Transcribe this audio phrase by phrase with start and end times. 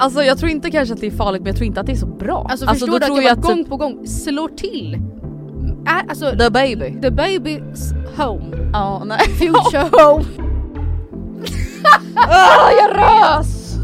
[0.00, 1.92] Alltså jag tror inte kanske att det är farligt men jag tror inte att det
[1.92, 2.46] är så bra.
[2.50, 4.94] Alltså, alltså förstår du tror att jag bara gång på gång slår till?
[5.86, 7.00] Är, alltså, The baby.
[7.02, 8.70] the baby's home.
[8.72, 9.18] Ja, nej.
[9.38, 10.24] Future home.
[12.14, 13.76] Ah, jag rös!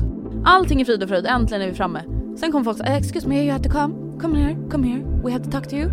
[0.45, 2.03] Allting är frid och fröjd, äntligen är vi framme.
[2.41, 5.33] Sen kommer folk säga excuse me you have to come, come here, come here, we
[5.33, 5.87] have to talk to you.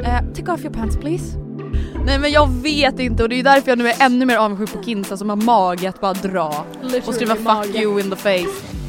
[0.00, 1.38] Uh, take off your pants please.
[2.06, 4.72] Nej men jag vet inte och det är därför jag nu är ännu mer avundsjuk
[4.72, 6.64] på Kinsa som har mage att bara dra
[7.06, 8.81] och skriva fuck you in the face.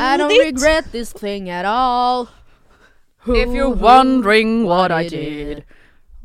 [0.00, 2.28] I don't regret this thing at all.
[3.26, 5.64] If you're wondering what I did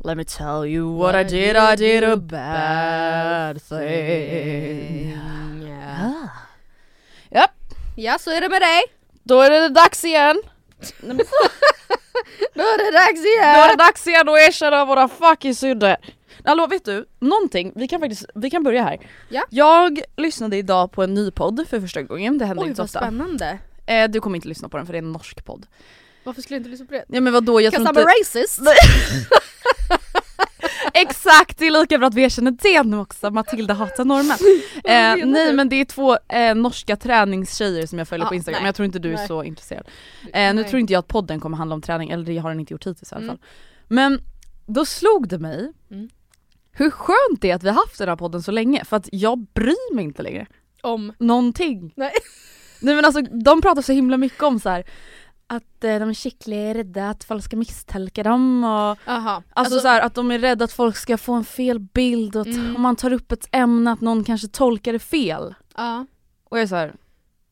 [0.02, 5.10] Let me tell you what I did, I did a bad thing
[5.66, 6.28] Yeah.
[7.30, 7.50] Japp,
[7.96, 8.82] Ja, så är det med dig.
[9.24, 10.42] då är er det dags igen!
[11.00, 11.10] Då
[12.62, 13.68] är er det dags Då är igen.
[13.68, 15.96] det dags igen att erkänna våra fucking synder!
[16.44, 18.98] Hallå vet du, någonting, vi kan faktiskt, vi kan börja här.
[19.28, 19.44] Ja.
[19.50, 22.82] Jag lyssnade idag på en ny podd för första gången, det händer Oj inte så
[22.82, 22.98] vad ofta.
[22.98, 23.58] spännande.
[23.86, 25.66] Eh, du kommer inte lyssna på den för det är en norsk podd.
[26.24, 27.04] Varför skulle jag inte lyssna på det?
[27.08, 28.00] Ja men vadå, jag tror inte...
[28.02, 28.60] racist.
[30.94, 34.36] Exakt, det är lika bra att vi erkänner det nu också, Matilda hatar norrmän.
[34.84, 38.58] Eh, nej men det är två eh, norska träningstjejer som jag följer Ja, på instagram,
[38.62, 39.26] men jag tror inte du är Nej.
[39.28, 39.86] så intresserad.
[40.32, 42.60] Eh, nu tror inte jag att podden kommer handla om träning, eller det har den
[42.60, 43.36] inte gjort hittills i alla Mm.
[43.36, 43.46] fall.
[43.88, 44.20] Men
[44.66, 46.08] då slog det mig Mm.
[46.76, 49.08] Hur skönt det är att vi har haft den här podden så länge, för att
[49.12, 50.46] jag bryr mig inte längre.
[50.82, 51.12] Om.
[51.18, 51.92] Någonting.
[51.96, 52.12] Nej.
[52.80, 54.84] Nej men alltså de pratar så himla mycket om så här
[55.48, 59.42] att eh, de är skickliga, är rädda att folk ska misstolka dem och Aha.
[59.54, 62.40] Alltså, så här, att de är rädda att folk ska få en fel bild och
[62.40, 62.76] att Mm.
[62.76, 65.54] om man tar upp ett ämne att någon kanske tolkar det fel.
[65.76, 66.06] Ja.
[66.44, 66.94] Och jag är så här,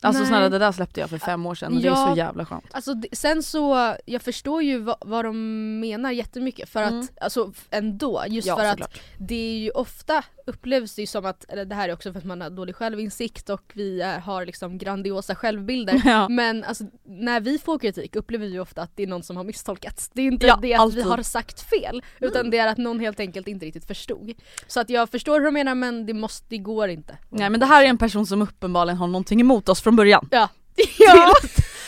[0.05, 0.29] alltså Nej.
[0.29, 2.09] snälla det där släppte jag för fem år sedan och det är Ja.
[2.13, 2.65] så jävla skönt.
[2.71, 7.07] Alltså sen så, jag förstår ju vad, vad de menar jättemycket för att, Mm.
[7.21, 9.01] alltså f- ändå, just Ja för att såklart.
[9.19, 12.19] det är ju ofta upplevs det ju som att, eller det här är också för
[12.19, 16.03] att man har dålig självinsikt och vi är, har liksom grandiosa självbilder.
[16.05, 16.29] Ja.
[16.29, 19.37] Men alltså, när vi får kritik upplever vi ju ofta att det är någon som
[19.37, 20.11] har misstolkats.
[20.15, 20.97] Det är inte Ja, det att alltid.
[21.05, 24.33] vi har sagt fel utan det är att någon helt enkelt inte riktigt förstod.
[24.67, 27.19] Så att jag förstår hur de menar men det, måste, det går inte.
[27.31, 30.29] Nej men det här är en person som uppenbarligen har någonting emot oss från början.
[30.31, 30.49] Ja.
[30.99, 31.35] ja.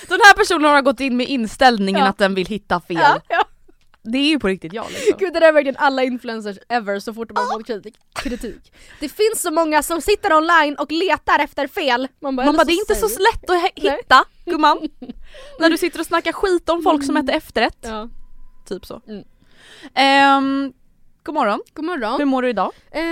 [0.09, 2.09] Den här personen har gått in med inställningen Ja.
[2.09, 2.97] att den vill hitta fel.
[2.97, 3.44] ja, ja.
[4.09, 5.17] Det är ju på riktigt jag liksom.
[5.19, 7.95] Gud det där är verkligen alla influencers ever så fort de har fått kritik.
[8.15, 8.72] kritik.
[9.00, 12.09] Det finns så många som sitter online och letar efter fel.
[12.21, 14.78] Man bara, Man bara det är inte så lätt att hitta gumman.
[15.61, 17.78] När du sitter och snackar skit om folk som äter efterrätt.
[17.81, 18.09] Ja.
[18.69, 19.01] Typ så.
[19.09, 19.25] Mm.
[19.95, 20.72] Ehm,
[21.25, 22.19] god morgon, God morgon.
[22.19, 22.72] hur mår du idag?
[22.91, 23.03] Eh,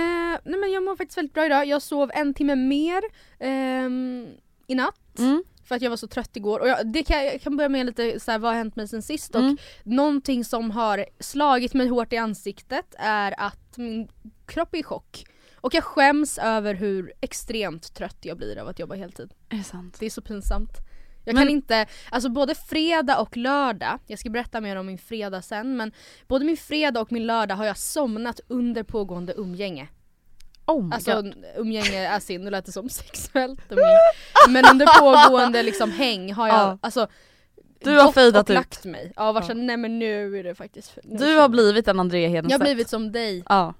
[0.45, 1.65] nej men jag mår faktiskt väldigt bra idag.
[1.67, 3.01] Jag sov en timme mer
[3.39, 4.27] ehm,
[4.67, 5.19] i natt.
[5.19, 5.43] Mm.
[5.63, 6.59] För att jag var så trött igår.
[6.59, 8.87] Och jag, det kan, jag kan börja med lite så här, vad har hänt mig
[8.87, 9.35] sen sist.
[9.35, 9.51] Mm.
[9.53, 14.07] Och någonting som har slagit mig hårt i ansiktet är att min
[14.45, 15.25] kropp är i chock.
[15.55, 19.33] Och jag skäms över hur extremt trött jag blir av att jobba heltid.
[19.49, 19.97] Är det sant?
[19.99, 20.71] Det är så pinsamt.
[21.25, 24.97] Jag Men- kan inte, alltså både fredag och lördag, jag ska berätta mer om min
[24.97, 25.91] fredag sen men
[26.27, 29.87] både min fredag och min lördag har jag somnat under pågående umgänge.
[30.67, 31.45] Oh Alltså god.
[31.57, 33.97] umgänge as in, nu lät det som sexuellt umgänge.
[34.49, 36.77] Men under pågående liksom häng har jag, Ja.
[36.81, 37.07] alltså
[37.83, 38.53] Du har fejdat ut.
[38.53, 39.13] lagt mig.
[39.15, 39.53] Ja, varit Ja.
[39.53, 40.97] nej men nu är det faktiskt...
[41.03, 42.51] Du har blivit en Andrea Hedenstedt.
[42.51, 43.43] Jag har blivit som dig.
[43.49, 43.73] Ja.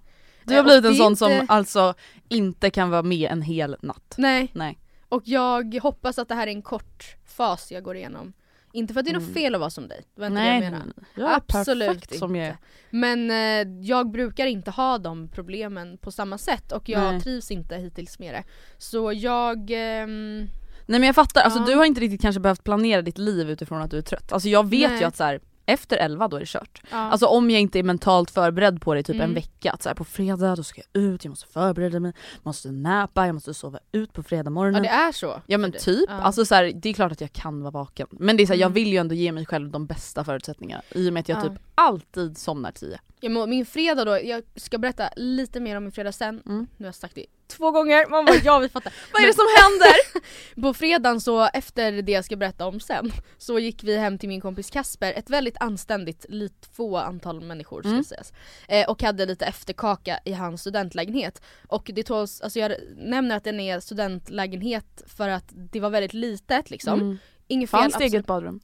[0.43, 1.93] Du har och blivit en är sån som inte- alltså
[2.29, 4.15] inte kan vara med en hel natt.
[4.17, 4.77] Nej, Nej.
[5.09, 8.33] och jag hoppas att det här är en kort fas jag går igenom.
[8.75, 9.33] Inte för att det är något Mm.
[9.33, 10.93] fel att vara som dig, det var inte Nej, det jag menade.
[11.15, 12.49] Jag är Absolut perfekt som jag är.
[12.49, 12.61] inte.
[12.89, 17.21] Men eh, jag brukar inte ha de problemen på samma sätt och jag Nej.
[17.21, 18.43] trivs inte hittills med det.
[18.77, 19.57] Så jag...
[19.71, 20.47] ehm,
[20.87, 21.65] Nej men jag fattar, alltså Ja.
[21.65, 24.31] du har inte riktigt kanske behövt planera ditt liv utifrån att du är trött.
[24.31, 24.99] Alltså jag vet Nej.
[24.99, 26.81] ju att så här, efter 11 då är det kört.
[26.91, 26.97] ja.
[26.97, 29.33] Alltså om jag inte är mentalt förberedd på det i typ en Mm.
[29.33, 32.13] vecka, att så här, på fredag då ska jag ut, jag måste förbereda mig,
[32.43, 34.81] måste näpa, jag måste sova ut på fredag ja morgonen.
[34.83, 35.41] det är så.
[35.47, 36.13] Ja men typ, Ja.
[36.21, 38.07] alltså så här, det är klart att jag kan vara vaken.
[38.11, 38.73] Men det är så här, jag Mm.
[38.73, 41.41] vill ju ändå ge mig själv de bästa förutsättningarna i och med att jag Ja.
[41.49, 42.99] typ alltid somnar 10.
[43.21, 46.41] Ja, min fredag då, jag ska berätta lite mer om min fredag sen.
[46.45, 46.67] Mm.
[46.77, 48.93] Nu har jag sagt det två gånger, man bara ja vi fattar.
[49.13, 50.21] Vad är det som händer?
[50.61, 54.29] På fredagen så, efter det jag ska berätta om sen, så gick vi hem till
[54.29, 58.03] min kompis Kasper, ett väldigt anständigt, lite få antal människor ska Mm.
[58.03, 58.33] sägas.
[58.67, 61.41] Eh, och hade lite efterkaka i hans studentlägenhet.
[61.67, 66.13] Och det tåls, alltså jag nämner att den är studentlägenhet för att det var väldigt
[66.13, 66.99] litet liksom.
[67.01, 67.17] Mm.
[67.47, 68.59] Inget fel, Fanns det eget badrum?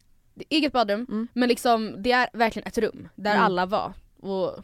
[0.50, 1.28] eget badrum, Mm.
[1.34, 3.44] men liksom det är verkligen ett rum där Mm.
[3.44, 3.94] alla var.
[4.22, 4.56] Och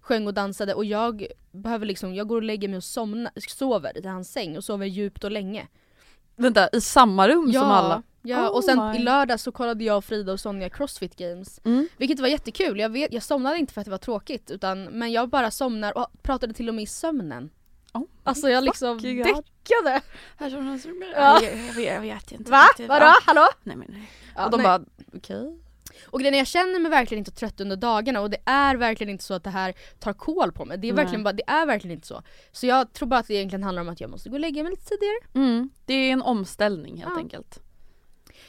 [0.00, 4.04] sjöng och dansade och jag behöver liksom, jag går och lägger mig och somnar, sover
[4.04, 5.66] i hans säng och sover djupt och länge.
[6.36, 8.02] Vänta, i samma rum som alla?
[8.22, 8.96] Ja, Oh och sen my.
[8.96, 11.60] i lördag så kollade jag, Frida och Sonja Crossfit Games.
[11.64, 11.88] Mm.
[11.96, 15.12] Vilket var jättekul, jag, vet, jag somnade inte för att det var tråkigt utan, men
[15.12, 17.50] jag bara somnar och pratade till och med i sömnen.
[17.92, 19.26] Oh, Alltså jag liksom fucking God.
[19.26, 20.00] däckade.
[20.38, 20.48] Ja.
[21.14, 21.42] Ja.
[21.42, 22.64] Jag, jag, jag vet inte Va?
[22.78, 23.04] Vadå?
[23.04, 23.14] Ja.
[23.26, 23.46] Hallå?
[23.62, 24.10] Nej, men, nej.
[24.36, 24.64] Ja, och de nej.
[24.64, 24.84] bara
[25.16, 25.60] okej.
[26.06, 29.24] Och är, jag känner mig verkligen inte trött under dagarna och det är verkligen inte
[29.24, 30.78] så att det här tar koll på mig.
[30.78, 31.04] Det är, Nej.
[31.04, 32.22] verkligen bara, det är verkligen inte så.
[32.52, 34.62] Så jag tror bara att det egentligen handlar om att jag måste gå och lägga
[34.62, 35.16] mig lite tidigare.
[35.34, 35.70] Mm.
[35.86, 37.18] Det är en omställning helt Ja.
[37.18, 37.62] enkelt.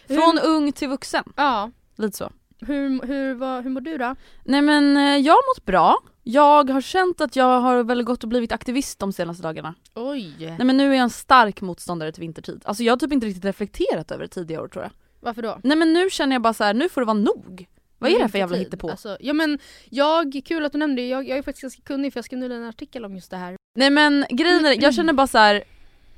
[0.08, 1.72] Från ung till vuxen, Ja.
[1.96, 2.32] lite så.
[2.60, 4.16] Hur, hur, vad, hur mår du då?
[4.44, 5.98] Nej men eh, jag har mått bra.
[6.24, 9.76] Jag har känt att jag har väl gått och blivit aktivist de senaste dagarna.
[9.96, 10.36] Oj!
[10.40, 12.62] Nej men nu är jag en stark motståndare till vintertid.
[12.66, 14.92] Alltså jag har typ inte riktigt reflekterat över det tidigare år tror jag.
[15.20, 15.60] Varför då?
[15.64, 17.68] Nej men nu känner jag bara så här: nu får det vara nog.
[18.00, 18.74] Vad är det här för jävla Vintertid.
[18.74, 18.90] hittepå?
[18.90, 19.60] Alltså, ja men
[19.90, 22.44] jag, kul att du nämnde det, jag, jag är faktiskt ganska kunnig för jag skrev
[22.52, 23.56] en artikel om just det här.
[23.76, 25.64] Nej men grejen är, jag känner bara så här.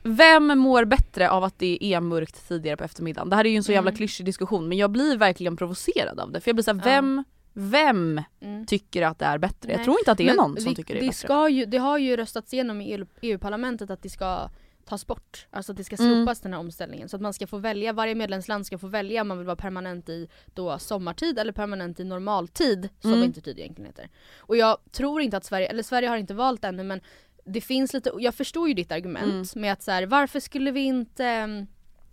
[0.04, 3.30] Vem mår bättre av att det är mörkt tidigare på eftermiddagen?
[3.30, 3.98] Det här är ju en så jävla Mm.
[3.98, 6.42] klyschig diskussion men jag blir verkligen provocerad av det.
[6.42, 6.84] För jag blir såhär, Ja.
[6.86, 7.24] vem,
[7.54, 8.66] vem Mm.
[8.66, 9.69] tycker att det är bättre?
[9.72, 11.07] Jag Nej, tror inte att det är Men någon som det, tycker det är det
[11.07, 11.18] bättre.
[11.28, 14.50] Ska ju, det har ju röstats igenom i EU- EU-parlamentet att det ska
[14.89, 15.47] tas bort.
[15.51, 16.13] Alltså att det ska Mm.
[16.15, 17.09] slopas den här omställningen.
[17.09, 19.56] Så att man ska få välja, varje medlemsland ska få välja om man vill vara
[19.56, 23.21] permanent i då sommartid eller permanent i normaltid, som Mm.
[23.21, 24.09] vintertid egentligen heter.
[24.38, 27.01] Och jag tror inte att Sverige, eller Sverige har inte valt ännu men
[27.45, 29.62] det finns lite, jag förstår ju ditt argument Mm.
[29.62, 31.68] med att så här, varför skulle vi inte mm,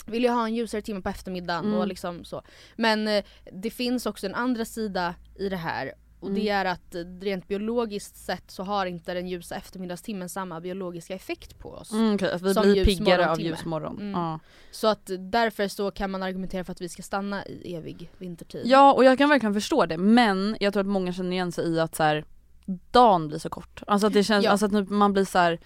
[0.07, 1.79] vill jag ha en ljusare timme på eftermiddagen Mm.
[1.79, 2.43] och liksom så.
[2.77, 5.93] Men eh, det finns också en andra sida i det här
[6.27, 6.67] och det Mm.
[6.67, 11.59] är att eh, rent biologiskt sett så har inte den ljusa eftermiddagstimmen samma biologiska effekt
[11.59, 11.93] på oss.
[11.93, 13.97] Mm, att vi Som blir piggare av ljusmorgon.
[13.97, 14.11] Mm.
[14.11, 14.41] Ja.
[14.71, 18.63] Så att därför så kan man argumentera för att vi ska stanna i evig vintertid.
[18.65, 21.65] ja och jag kan verkligen förstå det men jag tror att många känner igen sig
[21.69, 22.25] i att så här,
[22.91, 23.83] dagen blir så kort.
[23.87, 24.51] Alltså att det känns, Ja.
[24.51, 25.59] alltså att man blir så här.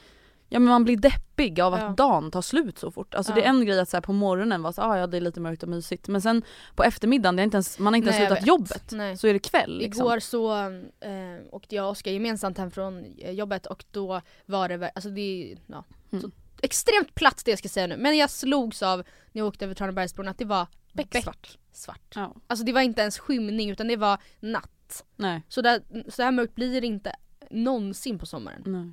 [0.53, 1.89] Ja men man blir deppig av att Ja.
[1.89, 3.15] dagen tar slut så fort.
[3.15, 3.37] Alltså Ja.
[3.37, 5.21] det är en grej att så här, på morgonen vara så ah, ja det är
[5.21, 6.43] lite mörkt och mysigt men sen
[6.75, 8.93] på eftermiddagen, det är inte ens, man har inte ens slutat jobbet.
[8.93, 9.17] Nej.
[9.17, 10.07] Så är det kväll liksom.
[10.07, 10.53] Igår så
[11.01, 11.11] eh,
[11.51, 15.57] åkte jag och Oskar gemensamt hem från eh, jobbet och då var det, alltså det
[15.67, 16.23] ja, Mm.
[16.23, 16.31] så
[16.63, 17.97] extremt platt det jag ska säga nu.
[17.97, 18.99] Men jag slogs av
[19.33, 21.59] när jag åkte över Tranebergsbron att det var Becksvart.
[21.73, 22.13] svart.
[22.15, 22.35] Ja.
[22.47, 25.05] Alltså det var inte ens skymning utan det var natt.
[25.17, 25.43] Nej.
[25.49, 27.13] Så, där, så här mörkt blir det inte
[27.51, 28.63] någonsin på sommaren.
[28.67, 28.93] Nej.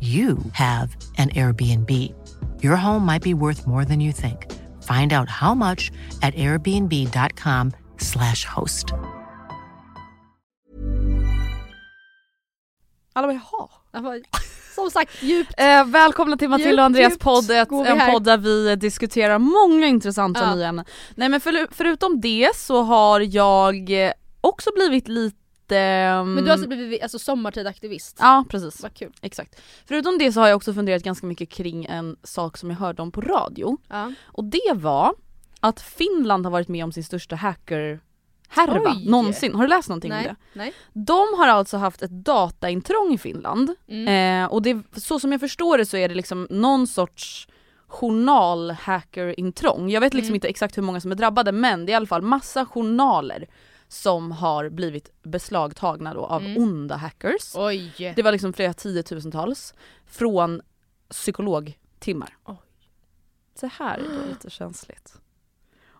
[0.00, 1.90] you have an Airbnb.
[2.62, 4.46] Your home might be worth more than you think.
[4.82, 5.90] Find out how much
[6.22, 8.86] at airbnb.com/slash host.
[13.12, 13.68] Alla bara jaha.
[14.74, 15.54] Som sagt, djupt.
[15.56, 19.86] Eh, välkomna till Matilda och Andreas djupt podd, ett, en podd där vi diskuterar många
[19.86, 20.54] intressanta Ja.
[20.54, 20.84] nya ämnen.
[21.14, 23.90] Nej men för, förutom det så har jag
[24.40, 25.36] också blivit lite...
[25.76, 28.16] Men du har alltså blivit alltså, sommartidaktivist.
[28.20, 29.12] Ja precis, Vad kul.
[29.22, 29.60] exakt.
[29.86, 33.02] Förutom det så har jag också funderat ganska mycket kring en sak som jag hörde
[33.02, 33.78] om på radio.
[33.88, 34.12] Ja.
[34.24, 35.14] Och det var
[35.60, 38.00] att Finland har varit med om sin största hacker
[38.48, 39.10] härva Oj.
[39.10, 39.54] någonsin.
[39.54, 40.26] Har du läst någonting om Nej.
[40.26, 40.36] det?
[40.52, 40.72] Nej.
[40.92, 44.44] De har alltså haft ett dataintrång i Finland Mm.
[44.44, 47.48] eh, och det, så som jag förstår det så är det liksom någon sorts
[47.88, 49.90] journalhackerintrång.
[49.90, 50.34] Jag vet liksom Mm.
[50.34, 53.46] inte exakt hur många som är drabbade men det är i alla fall massa journaler
[53.92, 56.62] som har blivit beslagtagna då av Mm.
[56.62, 57.52] onda hackers.
[57.56, 58.12] Oj.
[58.16, 59.74] Det var liksom flera tiotusentals
[60.06, 60.60] från
[61.08, 62.36] psykologtimmar.
[62.44, 62.56] Oj.
[63.60, 65.14] Så här är det lite känsligt.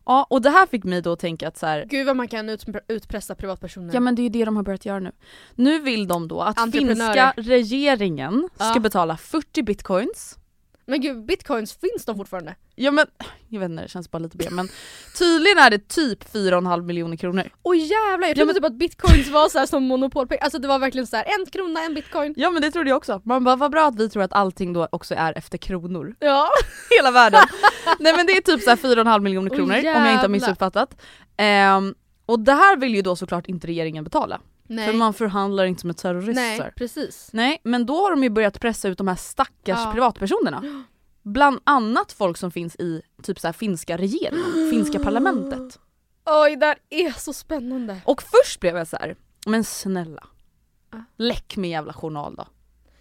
[0.07, 2.29] Ja och det här fick mig då att tänka att så här, Gud vad man
[2.29, 3.95] kan ut, utpressa privatpersoner.
[3.95, 5.13] Ja men det är ju det de har börjat göra nu.
[5.55, 8.81] Nu vill de då att finska regeringen ska Ja.
[8.81, 10.39] betala 40 bitcoins.
[10.91, 12.55] Men gud, bitcoins, finns de fortfarande?
[12.75, 13.07] Ja men,
[13.49, 14.69] jag vet inte det känns bara lite B men
[15.19, 17.51] tydligen är det typ 4,5 miljoner kronor.
[17.63, 20.59] Oj jävlar, jag Ja, trodde men- typ att bitcoins var så här som monopolpengar, alltså
[20.59, 22.35] det var verkligen så här en krona, en bitcoin.
[22.37, 23.21] Ja men det trodde jag också.
[23.25, 26.15] Man bara vad bra att vi tror att allting då också är efter kronor.
[26.19, 26.49] Ja.
[26.99, 27.41] Hela världen.
[27.99, 30.29] Nej men det är typ så här 4,5 miljoner Oj, kronor om jag inte har
[30.29, 31.01] missuppfattat.
[31.37, 31.95] Ehm,
[32.27, 34.41] och det här vill ju då såklart inte regeringen betala.
[34.71, 34.87] Nej.
[34.87, 36.35] För man förhandlar inte med terrorister.
[36.59, 37.31] Nej, precis.
[37.33, 39.91] Nej, men då har de ju börjat pressa ut de här stackars Ja.
[39.93, 40.85] privatpersonerna.
[41.23, 45.79] Bland annat folk som finns i typ så här finska regeringen, finska parlamentet.
[46.25, 48.01] Oj, det här är så spännande.
[48.05, 50.27] Och först blev jag så här, men snälla.
[51.17, 52.47] Läck min jävla journal då.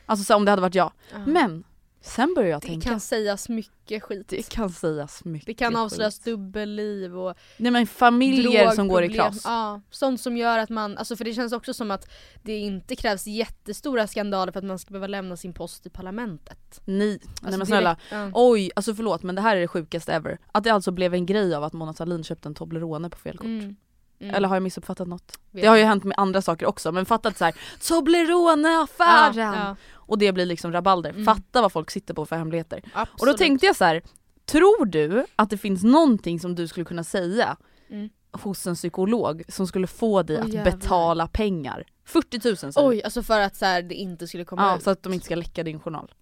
[0.05, 0.91] Alltså så här, om det hade varit jag.
[1.11, 1.17] Ja.
[1.25, 1.63] Men
[2.01, 4.27] sen började jag det tänka, kan sägas mycket skit.
[4.27, 9.13] det kan sägas mycket Det kan avslöjas dubbelliv och Nej men familjer som går i
[9.13, 9.41] kras.
[9.45, 12.09] Ja, sånt som gör att man, alltså för det känns också som att
[12.43, 16.81] det inte krävs jättestora skandaler för att man ska behöva lämna sin post i parlamentet.
[16.85, 17.89] Nej, nej Alltså men snälla.
[17.89, 18.31] direkt- ja.
[18.33, 20.37] Oj, alltså förlåt men det här är det sjukaste ever.
[20.51, 23.37] Att det alltså blev en grej av att Mona Sahlin köpte en Toblerone på fel
[23.37, 23.45] kort.
[23.45, 23.75] Mm.
[24.21, 24.35] Mm.
[24.35, 25.39] Eller har jag missuppfattat något?
[25.51, 29.53] Vet Det har ju hänt med andra saker också men fatta att så här, Toblerone-affären!
[29.53, 31.09] Ja, Och det blir liksom rabalder.
[31.09, 31.25] Mm.
[31.25, 32.81] Fatta vad folk sitter på för hemligheter.
[32.83, 33.37] ja, Och då absolut.
[33.37, 34.01] tänkte jag så här,
[34.45, 37.57] tror du att det finns någonting som du skulle kunna säga
[37.89, 38.09] Mm.
[38.31, 40.71] hos en psykolog som skulle få dig Oj, att jävlar.
[40.71, 41.85] betala pengar?
[42.05, 42.95] 40 000 säger vi.
[42.97, 44.83] Oj, alltså för att så här, det inte skulle komma Ja, ut.
[44.83, 46.13] så att de inte ska läcka din journal.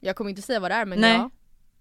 [0.00, 1.16] Jag kommer inte säga vad det är men Nej.
[1.16, 1.30] ja.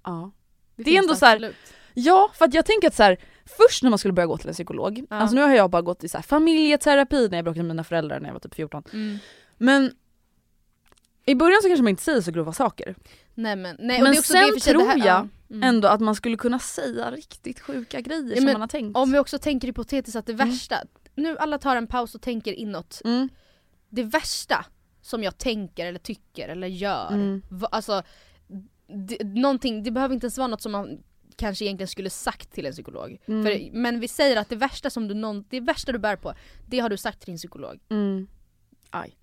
[0.04, 0.32] Ja.
[0.76, 1.56] Det, Det är ändå så här- absolut.
[1.94, 4.48] Ja, för att jag tänker att så här, först när man skulle börja gå till
[4.48, 5.16] en psykolog, Ja.
[5.16, 7.84] alltså nu har jag bara gått i så här familjeterapi när jag bråkade med mina
[7.84, 8.84] föräldrar när jag var typ 14.
[8.94, 9.18] Mm.
[9.58, 9.92] Men
[11.26, 12.96] i början så kanske man inte säger så grova saker.
[13.36, 15.28] Nej men, nej, Men sen tror här, jag ja.
[15.50, 15.64] Mm.
[15.64, 18.98] Ändå att man skulle kunna säga riktigt sjuka grejer Ja, som men man har tänkt.
[18.98, 20.76] Om vi också tänker hypotetiskt att det värsta,
[21.16, 23.02] nu alla tar en paus och tänker inåt.
[23.06, 23.30] Mm.
[23.90, 24.66] Det värsta
[25.02, 27.42] som jag tänker eller tycker eller gör, Mm.
[27.72, 28.04] alltså
[29.08, 31.04] det, någonting, det behöver inte ens vara något som man
[31.36, 33.18] kanske egentligen skulle sagt till en psykolog.
[33.26, 33.44] Mm.
[33.44, 36.34] För, men vi säger att det värsta som du någon, det värsta du bär på,
[36.68, 37.80] det har du sagt till din psykolog.
[37.90, 38.28] Mm.
[38.90, 39.18] Aj.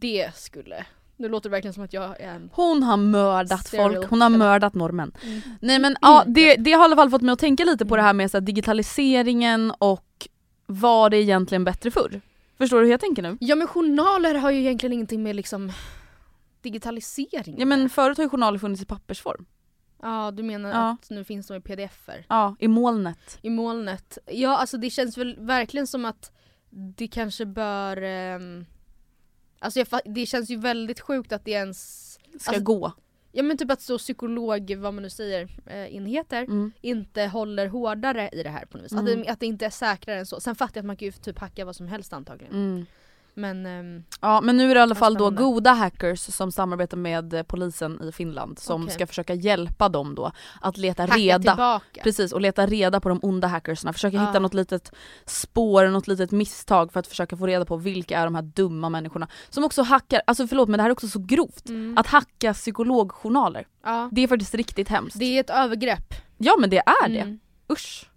[0.00, 4.06] Det skulle, nu låter det verkligen som att jag är en Hon har mördat folk,
[4.10, 5.12] hon har mördat norrmän.
[5.22, 5.40] Mm.
[5.60, 7.96] Nej men ja, det, det har i alla fall fått mig att tänka lite på
[7.96, 10.28] det här med så här, digitaliseringen och
[10.66, 12.20] var det egentligen bättre förr?
[12.58, 13.36] Förstår du hur jag tänker nu?
[13.40, 15.72] Ja men journaler har ju egentligen ingenting med liksom
[16.62, 19.46] digitalisering Ja men förut har ju journaler funnits i pappersform.
[20.04, 20.90] Ja du menar Ja.
[20.90, 23.38] att nu finns de i pdf-er Ja, i molnet.
[23.42, 24.18] i molnet.
[24.26, 26.32] Ja alltså det känns väl verkligen som att
[26.70, 28.66] det kanske bör ehm,
[29.58, 32.92] Alltså jag, det känns ju väldigt sjukt att det ens Ska Alltså- gå.
[33.32, 36.72] Ja men typ att så psykolog, vad man nu säger, eh, enheter Mm.
[36.80, 38.92] inte håller hårdare i det här på något vis.
[38.92, 39.04] Mm.
[39.04, 40.40] Att, det, att det inte är säkrare än så.
[40.40, 42.52] Sen fattar jag att man kan ju typ hacka vad som helst antagligen.
[42.54, 42.86] Mm.
[43.36, 46.96] Men ehm, Ja men nu är det i alla fall då goda hackers som samarbetar
[46.96, 48.94] med eh, polisen i Finland som Okej.
[48.94, 52.00] ska försöka hjälpa dem då att leta hacka reda tillbaka.
[52.02, 54.26] Precis, och leta reda på de onda hackersna, försöka Ja.
[54.26, 54.92] hitta något litet
[55.26, 58.88] spår, något litet misstag för att försöka få reda på vilka är de här dumma
[58.88, 61.98] människorna som också hackar, alltså förlåt men det här är också så grovt, Mm.
[61.98, 63.66] att hacka psykologjournaler.
[63.84, 64.08] ja.
[64.12, 65.18] Det är faktiskt riktigt hemskt.
[65.18, 66.14] Det är ett övergrepp.
[66.38, 67.38] Ja men det är det, Mm.
[67.72, 68.10] usch.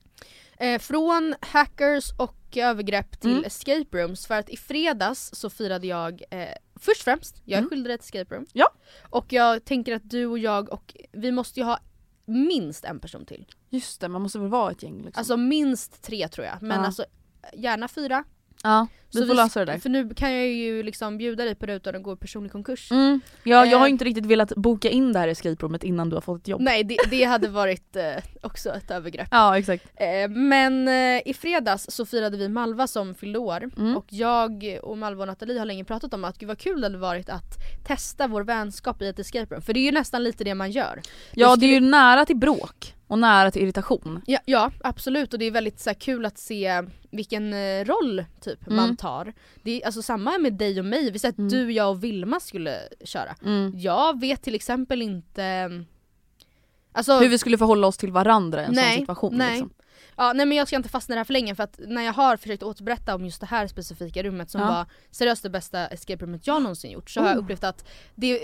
[0.60, 3.44] Eh, från hackers och övergrepp till Mm.
[3.44, 6.48] escape rooms för att i fredags så firade jag eh,
[6.80, 7.70] Först och främst, jag är Mm.
[7.70, 8.46] skyldig dig ett escape room.
[8.54, 8.70] Ja.
[9.10, 11.80] Och jag tänker att du och jag och vi måste ju ha
[12.26, 13.46] minst en person till.
[13.70, 15.20] Just det, man måste väl vara ett gäng liksom.
[15.20, 16.86] Alltså minst tre tror jag, men Ja.
[16.86, 17.06] alltså
[17.54, 18.24] gärna fyra.
[18.64, 19.80] Ja, vi Så får lösa det där.
[19.80, 22.52] För nu kan jag ju liksom bjuda dig på det utan att gå i personlig
[22.52, 22.92] konkurs.
[22.92, 23.20] Mm.
[23.44, 23.90] Ja, jag har Eh.
[23.90, 26.48] ju inte riktigt velat boka in det här escape roomet innan du har fått ett
[26.48, 26.62] jobb.
[26.62, 28.04] Nej det, det hade varit eh,
[28.42, 29.28] också ett övergrepp.
[29.32, 29.86] Ja exakt.
[29.96, 33.98] Eh, men eh, i fredags så firade vi Malva som fyllde år Mm.
[33.98, 36.86] och jag och Malva och Nathalie har länge pratat om att gud vad kul det
[36.88, 39.62] hade varit att testa vår vänskap i ett escape room.
[39.62, 41.02] För det är ju nästan lite det man gör.
[41.04, 44.22] Ja Jag det är ju skulle- nära till bråk och nära till irritation.
[44.26, 48.26] Ja, ja absolut och det är väldigt så här, kul att se vilken eh, roll
[48.42, 48.76] typ Mm.
[48.78, 49.34] man tar.
[49.64, 51.50] Det är alltså samma med dig och mig, vi säger att Mm.
[51.52, 53.36] du, jag och Vilma skulle köra.
[53.46, 53.72] Mm.
[53.76, 55.70] Jag vet till exempel inte
[56.92, 59.38] Alltså, Hur vi skulle förhålla oss till varandra i en Nej, sån situation.
[59.38, 59.52] nej.
[59.52, 59.70] Liksom.
[60.18, 62.02] Ja, nej men jag ska inte fastna i det här för länge för att när
[62.02, 64.68] jag har försökt återberätta om just det här specifika rummet som Ja.
[64.68, 67.44] var seriöst det bästa escape rummet jag någonsin gjort så har jag Oh.
[67.44, 68.38] upplevt att det,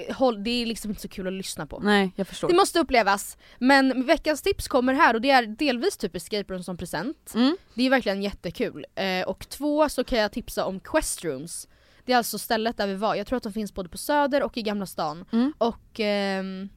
[0.43, 1.79] det är liksom inte så kul att lyssna på.
[1.79, 2.47] Nej jag förstår.
[2.47, 3.37] Det måste upplevas.
[3.59, 7.31] Men veckans tips kommer här och det är delvis typ escape room som present.
[7.35, 7.57] Mm.
[7.73, 8.85] Det är verkligen jättekul.
[8.95, 11.67] Eh, och två så kan jag tipsa om Quest Rooms.
[12.05, 13.15] Det är alltså stället där vi var.
[13.15, 15.25] Jag tror att de finns både på Söder och i Gamla stan.
[15.31, 15.53] Mm.
[15.57, 16.69] Och ehm,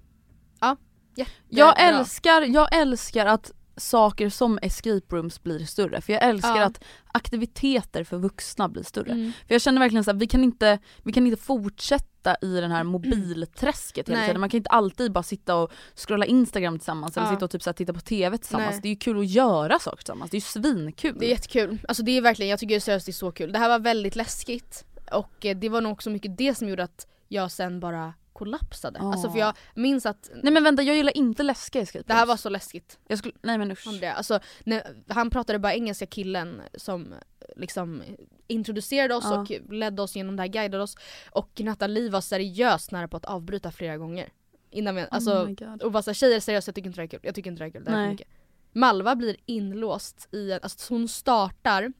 [0.60, 0.76] ja,
[1.16, 1.34] jättebra.
[1.48, 6.00] Jag älskar, jag älskar att saker som escape rooms blir större.
[6.00, 6.64] För jag älskar Ja.
[6.64, 9.12] att aktiviteter för vuxna blir större.
[9.12, 9.32] Mm.
[9.46, 12.70] För jag känner verkligen så att vi kan inte, vi kan inte fortsätta i den
[12.70, 14.28] här mobilträsket hela Nej.
[14.28, 14.40] tiden.
[14.40, 17.32] Man kan inte alltid bara sitta och scrolla instagram tillsammans eller Ja.
[17.32, 18.70] sitta och typ så här, titta på tv tillsammans.
[18.72, 18.80] Nej.
[18.82, 21.16] Det är ju kul att göra saker tillsammans, det är ju svinkul.
[21.18, 21.78] Det är jättekul.
[21.88, 23.52] Alltså det är verkligen, jag tycker seriöst det är så kul.
[23.52, 24.84] Det här var väldigt läskigt.
[25.12, 28.98] Och eh, det var nog också mycket det som gjorde att jag sen bara kollapsade.
[29.02, 29.12] Ja.
[29.12, 32.26] Alltså för jag minns att Nej men vänta, jag gillar inte läskiga escape det här
[32.26, 32.98] var så läskigt.
[33.08, 33.86] jag skulle, Nej men usch.
[34.16, 37.14] Alltså, när, han pratade bara engelska killen som
[37.56, 38.02] liksom
[38.46, 39.40] introducerade oss Ja.
[39.40, 40.96] och ledde oss genom det här, guidade oss.
[41.30, 44.28] Och Nathalie var seriöst nära på att avbryta flera gånger.
[44.70, 45.82] Innan vi, alltså, oh God.
[45.82, 47.68] och bara såhär tjejer seriöst jag tycker inte det är kul, jag tycker inte det
[47.68, 48.28] är kul, det här är för mycket.
[48.72, 51.92] Malva blir inlåst i en, alltså hon startar,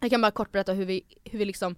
[0.00, 1.76] jag kan bara kort berätta hur vi, hur vi liksom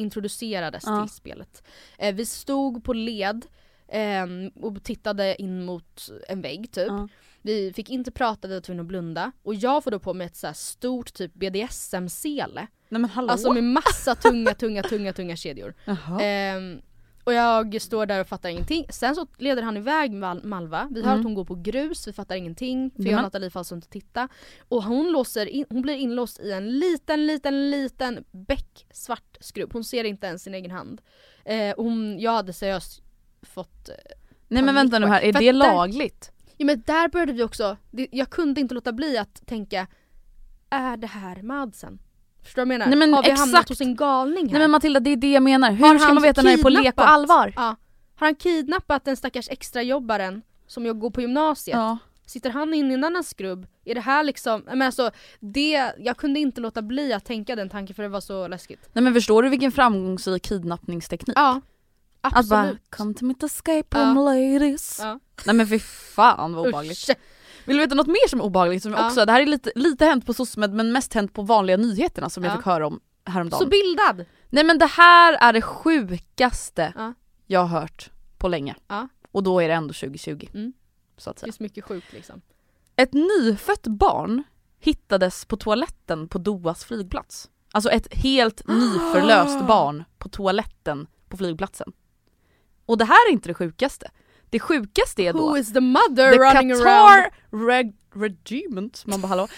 [0.00, 1.02] introducerades Ja.
[1.06, 1.62] till spelet.
[1.98, 3.46] Eh, vi stod på led
[3.88, 6.88] ehm, och tittade in mot en vägg typ.
[6.88, 7.08] Ja.
[7.42, 9.32] Vi fick inte prata, vi var tvungna att blunda.
[9.42, 12.66] Och jag får då på mig ett så stort typ BDSM-sele.
[13.32, 15.74] Alltså med massa tunga, tunga, tunga, tunga kedjor.
[15.84, 16.22] Jaha.
[17.30, 18.86] Och jag står där och fattar ingenting.
[18.88, 20.88] Sen så leder han iväg Mal- Malva.
[20.90, 21.18] Vi hör Mm.
[21.20, 22.90] att hon går på grus, vi fattar ingenting.
[22.90, 23.18] För jag Nämen.
[23.18, 24.28] och Nathalie får alltså inte titta.
[24.68, 29.72] Och hon, låser in, hon blir inlåst i en liten, liten, liten becksvart skrubb.
[29.72, 31.00] Hon ser inte ens sin egen hand.
[31.44, 33.02] Eh, hon, jag hade seriöst
[33.42, 33.94] fått eh,
[34.48, 36.32] Nej men vänta nu här, är det att där- lagligt?
[36.56, 39.86] Ja men där började vi också, det, jag kunde inte låta bli att tänka
[40.70, 41.98] Är det här Madsen?
[42.44, 42.86] Förstår du vad jag menar?
[42.86, 43.68] Nej, men Har vi hamnat exakt.
[43.68, 44.52] hos en galning här?
[44.52, 46.58] Nej men Matilda det är det jag menar, hur Har ska man veta när det
[46.60, 47.52] är på lek och allvar?
[47.56, 47.76] Ja.
[48.16, 51.76] Har han kidnappat den stackars extrajobbaren som jag går på gymnasiet?
[51.76, 51.98] Ja.
[52.26, 53.66] Sitter han inne i en annan skrubb?
[53.84, 57.68] Är det här liksom, men alltså det, jag kunde inte låta bli att tänka den
[57.68, 58.88] tanken för det var så läskigt.
[58.92, 61.36] Nej men förstår du vilken framgångsrik kidnappningsteknik?
[61.38, 61.60] Ja,
[62.20, 62.80] Att bara absolut.
[62.90, 63.98] come to meet escape Ja.
[64.00, 64.98] room ladies.
[65.02, 65.20] Ja.
[65.46, 67.10] Nej men fy fan vad obehagligt.
[67.10, 67.16] Usch.
[67.70, 68.82] Vill du veta något mer som är obehagligt?
[68.82, 69.06] Som Ja.
[69.06, 72.30] också, det här är lite, lite hänt på SOSMED men mest hänt på vanliga nyheterna
[72.30, 72.56] som jag Ja.
[72.56, 73.58] fick höra om häromdagen.
[73.58, 74.24] Så bildad!
[74.48, 77.14] Nej men det här är det sjukaste Ja.
[77.46, 78.74] jag har hört på länge.
[79.32, 80.48] Och då är det ändå 2020.
[80.54, 80.72] Mm.
[81.16, 81.48] Så att Det säga.
[81.48, 82.40] är så mycket sjukt liksom.
[82.96, 84.42] Ett nyfött barn
[84.80, 87.50] hittades på toaletten på Dohas flygplats.
[87.72, 91.92] Alltså ett helt nyförlöst barn på toaletten på flygplatsen.
[92.86, 94.10] Och det här är inte det sjukaste.
[94.50, 96.84] Det sjukaste är då Who is the mother The running around?
[96.84, 97.30] Qatar
[97.68, 99.48] Reg Regiment, man bara hallå.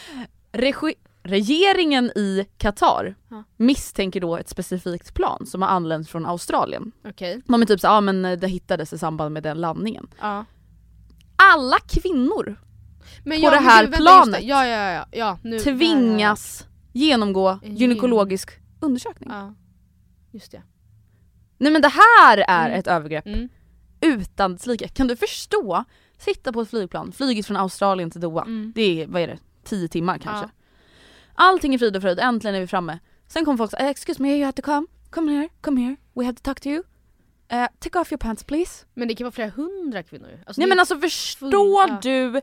[0.52, 3.44] Regi regeringen i Qatar Ja.
[3.56, 6.92] misstänker då ett specifikt plan som har anlänt från Australien.
[7.04, 10.06] Okej, De är typ såhär, ja men det hittades i samband med den landningen.
[10.20, 10.44] ja.
[11.36, 12.56] Alla kvinnor
[13.24, 14.04] Men På ja, det men här vänta, just det.
[14.04, 15.06] planet Ja, ja, ja.
[15.12, 18.50] ja nu, tvingas genomgå En gynekologisk
[18.80, 19.30] undersökning.
[20.32, 20.62] Just det.
[21.58, 22.78] Nej men det här är Mm.
[22.78, 23.48] ett övergrepp Mm.
[24.02, 24.88] Utan dess like.
[24.88, 25.84] Kan du förstå?
[26.18, 28.42] Sitta på ett flygplan, flyget från Australien till Doha.
[28.42, 28.72] Mm.
[28.74, 30.44] Det är, vad är det, 10 timmar kanske.
[30.44, 30.50] Ja.
[31.34, 32.98] Allting är frid och fröjd, äntligen är vi framme.
[33.28, 34.86] Sen kommer folk säga excuse me you have to come.
[35.10, 36.82] come here, come here, we have to talk to you.
[37.48, 38.84] Eh, take off your pants please.
[38.94, 40.42] Men det kan vara flera hundra kvinnor.
[40.46, 41.98] Alltså, Nej men alltså förstår full- ja.
[42.02, 42.40] du?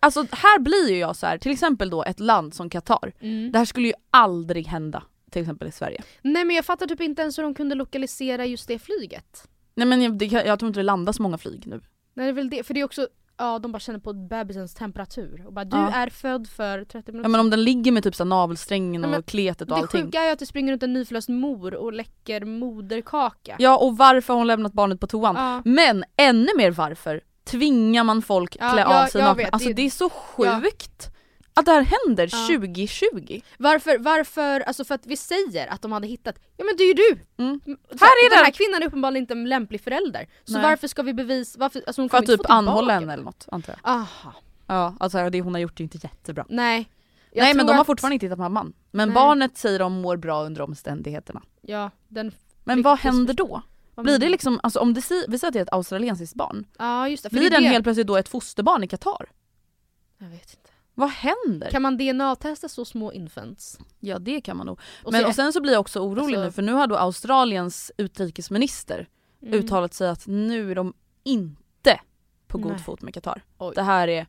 [0.00, 3.12] Alltså här blir ju jag så här, till exempel då ett land som Qatar.
[3.20, 3.52] Mm.
[3.52, 6.02] Det här skulle ju aldrig hända till exempel i Sverige.
[6.22, 9.48] Nej men jag fattar typ inte ens hur de kunde lokalisera just det flyget.
[9.76, 11.80] Nej men jag, det, jag tror inte det landar så många flyg nu.
[12.14, 13.08] Nej det är väl det, för det är också,
[13.38, 15.90] ja de bara känner på bebisens temperatur och bara du Ja.
[15.92, 19.18] är född för 30 minuter Ja men om den ligger med typ så navelsträngen Nej,
[19.18, 20.02] och kletet och Det allting.
[20.04, 23.56] sjuka är ju att det springer runt en nyförlöst mor och läcker moderkaka.
[23.58, 25.34] Ja och varför har hon lämnat barnet på toan?
[25.36, 25.62] Ja.
[25.64, 29.74] Men ännu mer varför tvingar man folk klä ja, av sig jag vet, Alltså det-
[29.74, 30.60] det är så Ja.
[30.60, 31.10] sjukt
[31.56, 32.58] att det här händer Ja.
[32.58, 33.40] 2020.
[33.58, 36.88] Varför, varför, alltså för att vi säger att de hade hittat, ja men det är
[36.88, 37.18] ju du!
[37.44, 37.60] Mm.
[37.66, 38.44] Så Här är Den den!
[38.44, 40.26] här kvinnan är uppenbarligen inte en lämplig förälder.
[40.44, 40.62] Så Nej.
[40.62, 43.72] varför ska vi bevisa, varför, alltså hon För att typ anhålla henne eller något antar
[43.82, 43.90] jag.
[43.92, 44.32] Aha.
[44.66, 46.44] Ja alltså det hon har gjort är inte jättebra.
[46.48, 46.90] Nej.
[47.34, 48.72] Nej men de har att- fortfarande inte hittat mamman.
[48.90, 49.14] Men Nej.
[49.14, 51.42] barnet säger de mår bra under omständigheterna.
[51.62, 52.32] Ja, den...
[52.64, 53.62] Men vad händer då?
[53.96, 56.64] Blir det liksom, alltså om det, vi säger att det är ett australiensiskt barn.
[56.78, 59.26] Ja just det, Blir det den helt plötsligt då ett fosterbarn i Qatar?
[60.18, 60.65] Jag vet inte.
[60.98, 61.70] Vad händer?
[61.70, 63.78] Kan man DNA-testa så små infants?
[64.00, 64.80] Ja det kan man nog.
[65.04, 66.96] Och Men och sen så blir jag också orolig Alltså- nu för nu har då
[66.96, 69.08] Australiens utrikesminister
[69.42, 69.54] Mm.
[69.58, 72.00] uttalat sig att nu är de inte
[72.46, 72.80] på god Nej.
[72.80, 73.44] fot med Qatar.
[73.58, 73.72] Oj.
[73.74, 74.26] Det här är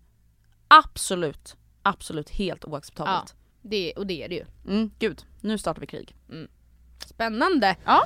[0.67, 3.35] absolut, absolut helt oacceptabelt.
[3.61, 4.45] Det, och det är det ju.
[4.67, 6.15] Mm, gud, nu startar vi krig.
[7.05, 7.75] Spännande!
[7.85, 8.05] Ja.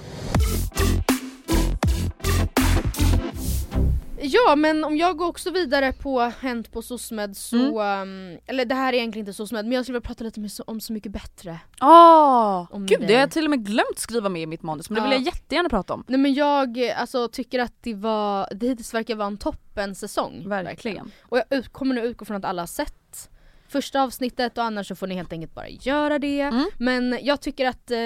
[4.24, 8.34] Ja men om jag går också vidare på Hänt på SOSMED så, Mm.
[8.34, 10.52] um, eller det här är egentligen inte SOSMED men jag skulle vilja prata lite med,
[10.68, 11.60] om Så mycket bättre.
[11.82, 12.68] Åh!
[12.72, 13.06] Om gud det.
[13.06, 15.12] det har jag till och med glömt skriva med i mitt manus men det vill
[15.12, 15.18] Ja.
[15.18, 16.04] jag jättegärna prata om.
[16.08, 20.44] Nej men jag alltså, tycker att det var, det hittills verkar vara en toppen säsong.
[20.50, 21.12] Verkligen.
[21.22, 23.30] Och jag ut, kommer nu utgå från att alla har sett
[23.68, 26.42] första avsnittet och annars så får ni helt enkelt bara göra det.
[26.42, 26.66] Mm.
[26.78, 27.98] Men jag tycker att eh,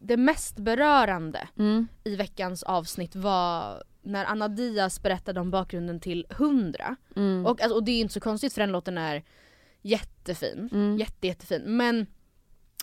[0.00, 1.88] det mest berörande Mm.
[2.04, 6.96] i veckans avsnitt var när Anna Diaz berättade om bakgrunden till 100.
[7.16, 7.46] Mm.
[7.46, 9.22] Och, alltså, och det är ju inte så konstigt för den låten är
[9.82, 10.68] jättefin.
[10.72, 10.96] Mm.
[10.98, 11.62] Jätte, jättefin.
[11.76, 12.06] Men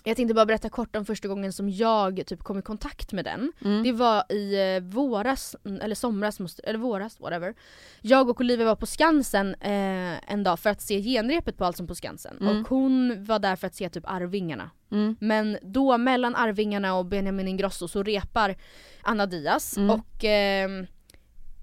[0.04, 3.24] jag tänkte bara berätta kort om första gången som jag typ kom i kontakt med
[3.24, 3.52] den.
[3.64, 3.82] Mm.
[3.82, 7.54] Det var i eh, våras, eller somras, måste, eller våras, whatever.
[8.00, 11.86] Jag och Olivia var på Skansen eh, en dag för att se genrepet på Allsång
[11.86, 12.36] på Skansen.
[12.40, 12.60] Mm.
[12.60, 14.70] Och hon var där för att se typ Arvingarna.
[14.90, 15.16] Mm.
[15.20, 18.54] Men då mellan Arvingarna och Benjamin Ingrosso så repar
[19.02, 19.90] Anna Diaz Mm.
[19.90, 20.86] och ehm,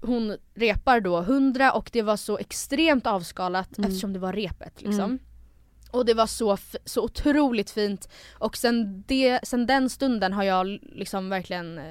[0.00, 3.88] hon repar då 100 och det var så extremt avskalat Mm.
[3.90, 5.04] eftersom det var repet liksom.
[5.04, 5.18] Mm.
[5.90, 10.66] Och det var så, så otroligt fint och sen, det, sen den stunden har jag
[10.82, 11.84] liksom verkligen eh,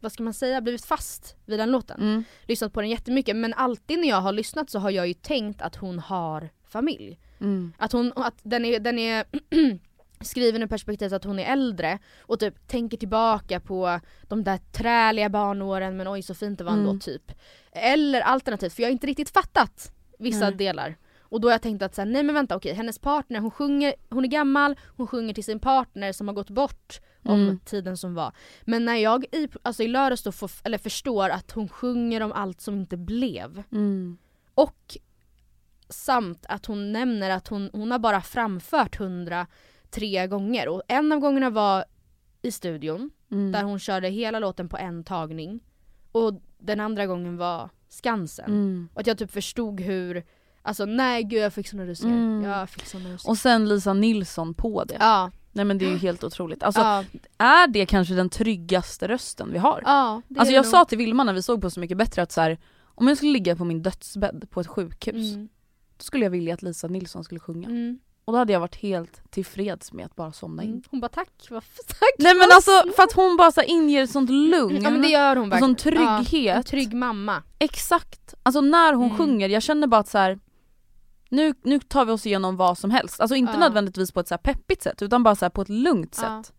[0.00, 2.00] vad ska man säga, blivit fast vid den låten.
[2.00, 2.24] Mm.
[2.46, 5.62] Lyssnat på den jättemycket men alltid när jag har lyssnat så har jag ju tänkt
[5.62, 7.18] att hon har familj.
[7.40, 7.72] Mm.
[7.78, 9.24] Att, hon, att den är, den är
[10.24, 15.28] skriven ur perspektivet att hon är äldre och typ tänker tillbaka på de där träliga
[15.28, 17.00] barnåren men oj så fint det var ändå Mm.
[17.00, 17.32] typ.
[17.72, 20.54] Eller alternativt, för jag har inte riktigt fattat vissa Nej.
[20.58, 20.96] delar.
[21.20, 23.50] Och då har jag tänkt att så här, nej men vänta okej, hennes partner, hon
[23.50, 27.58] sjunger, hon är gammal, hon sjunger till sin partner som har gått bort om Mm.
[27.58, 28.32] tiden som var.
[28.64, 32.32] Men när jag i, alltså i lördags då får, eller förstår att hon sjunger om
[32.32, 34.18] allt som inte blev Mm.
[34.54, 34.96] och
[35.88, 39.46] samt att hon nämner att hon, hon har bara framfört 100
[39.94, 41.84] tre gånger och en av gångerna var
[42.42, 43.52] i studion Mm.
[43.52, 45.60] där hon körde hela låten på en tagning
[46.12, 48.44] och den andra gången var Skansen.
[48.50, 48.88] Mm.
[48.94, 50.24] Och att jag typ förstod hur,
[50.62, 52.16] alltså nej gud jag fick såna rysningar.
[52.16, 52.42] Mm.
[52.44, 53.30] Jag fick såna rysningar.
[53.30, 54.96] Och sen Lisa Nilsson på det.
[55.00, 56.62] ja, Nej men det är ju helt otroligt.
[56.62, 57.04] Alltså ja,
[57.38, 59.82] är det kanske den tryggaste rösten vi har?
[59.84, 60.70] ja, Alltså jag nog.
[60.70, 63.16] sa till Vilma när vi såg på Så mycket bättre att så här, om jag
[63.16, 65.48] skulle ligga på min dödsbädd på ett sjukhus, mm,
[65.96, 67.68] då skulle jag vilja att Lisa Nilsson skulle sjunga.
[67.68, 70.70] mm, Och då hade jag varit helt tillfreds med att bara somna in.
[70.70, 70.82] mm.
[70.90, 74.02] Hon bara tack, vad tack Nej men alltså snällt." för att hon bara så inger
[74.02, 74.82] ett sånt lugn.
[74.82, 76.02] Ja men det gör hon och sån verkligen.
[76.02, 76.56] Ja, trygghet.
[76.56, 77.42] en trygg mamma.
[77.58, 78.34] Exakt.
[78.42, 79.16] Alltså när hon Mm.
[79.18, 80.38] sjunger, jag känner bara att så här.
[81.28, 83.20] Nu, nu tar vi oss igenom vad som helst.
[83.20, 83.58] Alltså inte Ja.
[83.58, 86.42] nödvändigtvis på ett så här peppigt sätt utan bara så här på ett lugnt Ja.
[86.44, 86.52] sätt.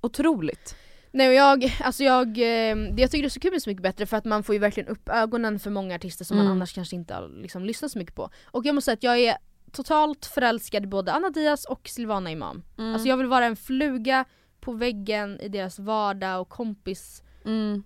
[0.00, 0.74] Otroligt.
[1.12, 3.70] Nej och jag, alltså jag, eh, det jag tycker det är så kul med Så
[3.70, 6.46] mycket bättre för att man får ju verkligen upp ögonen för många artister som Mm.
[6.46, 8.30] man annars kanske inte har liksom lyssnat så mycket på.
[8.44, 9.36] Och jag måste säga att jag är
[9.72, 12.62] totalt förälskad i både Anna Diaz och Silvana Imam.
[12.78, 12.92] Mm.
[12.92, 14.24] Alltså jag vill vara en fluga
[14.60, 17.82] på väggen i deras vardag och kompis Mm.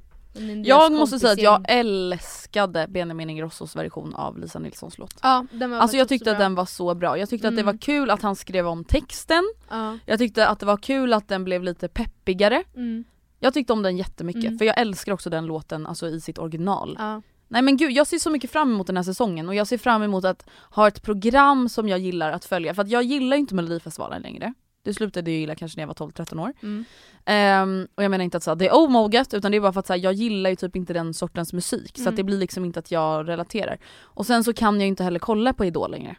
[0.64, 5.14] Jag måste säga att jag älskade Benjamin Ingrossos version av Lisa Nilssons låt.
[5.23, 7.18] Ja, den var Alltså jag tyckte att den var så bra.
[7.18, 7.75] Jag tyckte att det Mm.
[7.75, 9.44] var kul att han skrev om texten.
[9.70, 9.99] Ja.
[10.07, 12.64] Jag tyckte att det var kul att den blev lite peppigare.
[12.77, 13.05] Mm.
[13.40, 14.59] Jag tyckte om den jättemycket Mm.
[14.59, 16.97] för jag älskar också den låten alltså i sitt original.
[16.99, 17.23] Ja.
[17.48, 19.78] Nej men gud jag ser så mycket fram emot den här säsongen och jag ser
[19.78, 23.37] fram emot att ha ett program som jag gillar att följa för att jag gillar
[23.37, 24.54] ju inte melodifestivalen längre.
[24.83, 26.52] Det slutade jag gilla kanske när jag var 12-13 år.
[26.62, 26.85] Mm.
[27.24, 29.80] Ehm, och jag menar inte att så, det är omoget utan det är bara för
[29.80, 32.11] att så jag gillar ju typ inte den sortens musik så Mm.
[32.12, 33.78] att det blir liksom inte att jag relaterar.
[34.00, 36.16] Och sen så kan jag inte heller kolla på Idol längre.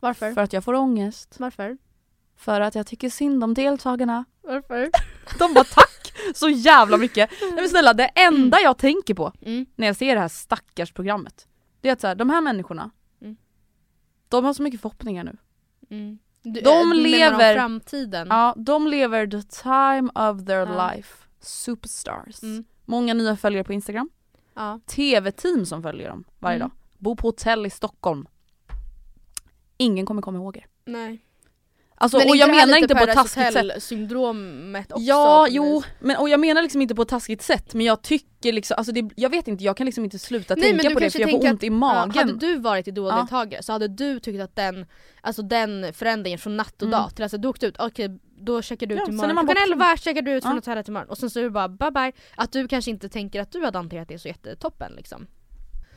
[0.00, 0.32] Varför?
[0.32, 1.36] För att jag får ångest.
[1.38, 1.78] Varför?
[2.38, 4.24] För att jag tycker synd om deltagarna.
[4.42, 4.90] Varför?
[5.38, 7.30] De bara tack så jävla mycket.
[7.40, 9.66] Nej men snälla det enda jag tänker på Mm.
[9.76, 11.48] när jag ser det här stackars programmet.
[11.80, 13.36] Det är att så här, de här människorna, Mm.
[14.28, 15.36] de har så mycket förhoppningar nu.
[15.90, 16.18] Mm.
[16.42, 18.26] Du, De äh, du lever- framtiden?
[18.30, 20.92] Ja, de lever the time of their Ja.
[20.94, 21.24] life.
[21.40, 22.42] Superstars.
[22.42, 22.64] Mm.
[22.84, 24.10] Många nya följare på Instagram.
[24.54, 24.80] Ja.
[24.86, 26.68] TV-team som följer dem varje Mm.
[26.68, 26.76] dag.
[26.98, 28.26] Bo på hotell i Stockholm.
[29.76, 30.66] Ingen kommer komma ihåg er.
[30.84, 31.24] Nej.
[32.00, 33.54] Alltså, Men och jag menar inte på ett taskigt sätt.
[33.54, 35.02] Hotel-syndromet också?
[35.04, 38.52] Ja, jo, men, och jag menar liksom inte på ett taskigt sätt men jag tycker
[38.52, 41.10] liksom, alltså det, jag vet inte, jag kan liksom inte sluta Nej, tänka på det
[41.10, 42.12] för jag får ont i Ja, magen.
[42.28, 44.86] hade du varit idoldeltagare så hade du tyckt att den,
[45.20, 47.00] alltså den förändringen från natt och Mm.
[47.00, 49.72] dag till att du åkte ut, okej då checkar du ut Ja, imorgon, klockan bortglömd.
[49.72, 50.56] 11 checkar du ut från Ja.
[50.56, 52.12] hotellet imorgon och sen så är du bara bye bye.
[52.36, 55.26] Att du kanske inte tänker att du hade hanterat det så jättetoppen liksom.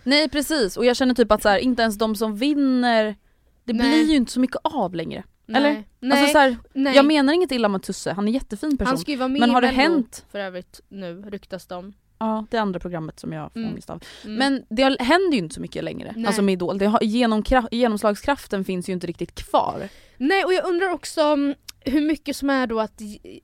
[0.03, 3.15] Nej precis, och jag känner typ att så här, inte ens de som vinner,
[3.63, 3.89] det Nej.
[4.03, 5.23] blir ju inte så mycket av längre.
[5.55, 5.71] Eller?
[5.73, 5.87] Nej.
[5.99, 6.19] Nej.
[6.19, 6.95] Alltså så här, nej.
[6.95, 8.87] jag menar inget illa med Tusse, han är en jättefin person.
[8.87, 10.25] Han ska ju vara med men har det hänt?
[10.31, 11.93] för övrigt nu ryktas det om.
[12.19, 13.71] Ja, det andra programmet som jag får Mm.
[13.71, 14.03] ångest av.
[14.23, 14.35] Mm.
[14.35, 16.25] Men det händer ju inte så mycket längre, Nej.
[16.25, 16.77] alltså med Idol.
[16.77, 19.89] Det har, genomkra- genomslagskraften finns ju inte riktigt kvar.
[20.17, 23.01] Nej och jag undrar också mm, hur mycket som är då att,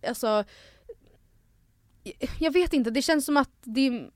[0.07, 0.43] alltså
[2.39, 4.09] Jag vet inte, det känns som att det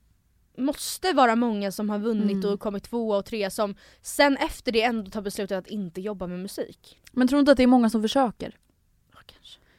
[0.56, 2.50] måste vara många som har vunnit Mm.
[2.54, 6.26] och kommit tvåa och trea som sen efter det ändå tar beslutet att inte jobba
[6.26, 7.00] med musik.
[7.12, 8.56] Men tror du inte att det är många som försöker?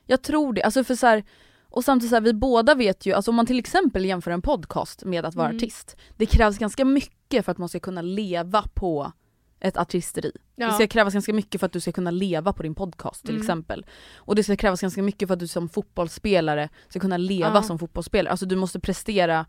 [0.06, 1.24] Jag tror det, alltså för så här,
[1.70, 4.42] och samtidigt så här, vi båda vet ju, alltså om man till exempel jämför en
[4.42, 5.58] podcast med att vara Mm.
[5.58, 5.98] artist.
[6.18, 9.12] Det krävs ganska mycket för att man ska kunna leva på
[9.60, 10.32] ett artisteri.
[10.56, 10.68] Ja.
[10.68, 13.30] Det ska krävas ganska mycket för att du ska kunna leva på din podcast till
[13.36, 13.42] Mm.
[13.42, 13.86] exempel.
[14.16, 17.64] Och det ska krävas ganska mycket för att du som fotbollsspelare ska kunna leva Ja.
[17.64, 18.32] som fotbollsspelare.
[18.32, 19.46] Alltså du måste prestera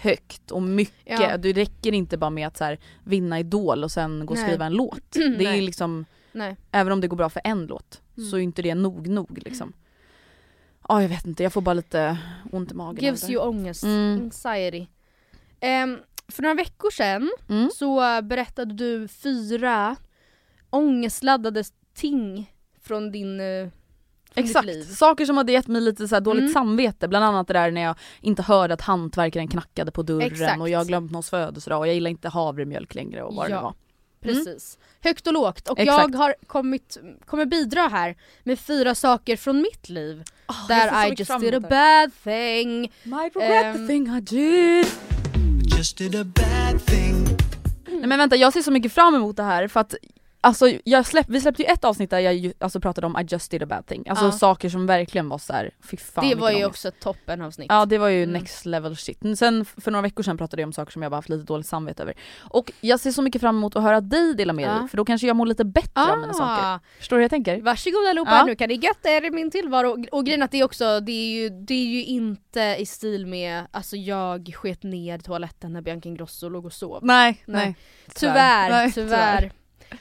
[0.00, 1.20] högt och mycket.
[1.20, 1.36] Ja.
[1.36, 4.64] Det räcker inte bara med att så här, vinna Idol och sen gå och skriva
[4.66, 5.10] en låt.
[5.38, 6.56] Det är liksom, Nej.
[6.70, 8.30] även om det går bra för en låt Mm.
[8.30, 9.72] så är inte det nog nog liksom.
[10.88, 12.18] Ja jag vet inte, jag får bara lite
[12.52, 13.04] ont i magen.
[13.04, 14.20] Gives you ångest, Mm.
[14.20, 14.86] anxiety.
[15.60, 17.70] Ehm, för några veckor sedan Mm.
[17.74, 19.96] så berättade du fyra
[20.70, 23.72] ångestladdade ting från din ditt
[24.44, 24.84] Exakt, liv.
[24.84, 26.52] saker som hade gett mig lite så här dåligt Mm.
[26.52, 27.08] samvete.
[27.08, 30.60] Bland annat det där när jag inte hörde att hantverkaren knackade på dörren Exakt.
[30.60, 33.50] och jag har glömt någons födelsedag och jag gillar inte havremjölk längre och vad det
[33.50, 33.56] Ja.
[33.56, 33.74] nu var.
[34.20, 34.78] Precis.
[35.04, 35.68] Högt och lågt.
[35.68, 36.12] Och Exakt.
[36.12, 40.22] jag har kommit, kommer bidra här med fyra saker från mitt liv.
[40.68, 42.80] ser där I just did a bad thing.
[43.02, 43.88] Might regret the Ehm.
[43.88, 44.86] thing I did.
[45.78, 47.14] Just did a bad thing.
[47.86, 49.94] Nej men vänta, jag ser så mycket fram emot det här för att
[50.40, 53.26] Alltså jag släpp, vi släppte ju ett avsnitt där jag ju, alltså pratade om I
[53.28, 54.08] just did a bad thing.
[54.08, 54.32] Alltså Ja.
[54.32, 56.68] saker som verkligen var så här, fy fan det var ju ångest.
[56.68, 57.66] också toppen avsnitt.
[57.70, 58.32] Ja det var ju Mm.
[58.32, 59.18] next level shit.
[59.38, 61.66] Sen för några veckor sedan pratade jag om saker som jag bara haft lite dåligt
[61.66, 62.14] samvete över.
[62.40, 64.72] Och jag ser så mycket fram emot att höra dig dela med Ja.
[64.78, 66.64] dig för då kanske jag mår lite bättre av mina saker.
[66.64, 67.60] Ah, Förstår du hur jag tänker?
[67.62, 68.44] varsågod allihopa, Ja.
[68.44, 69.88] nu kan ni götta er i min tillvaro.
[69.90, 72.86] Och, och grejen att det är också, det är, ju, det är ju inte i
[72.86, 77.00] stil med, alltså jag sket ner toaletten när Bianca Ingrosso låg och sov.
[77.04, 77.64] Nej, Nej.
[77.66, 77.76] nej.
[78.14, 79.52] Tyvärr, Nej, tyvärr.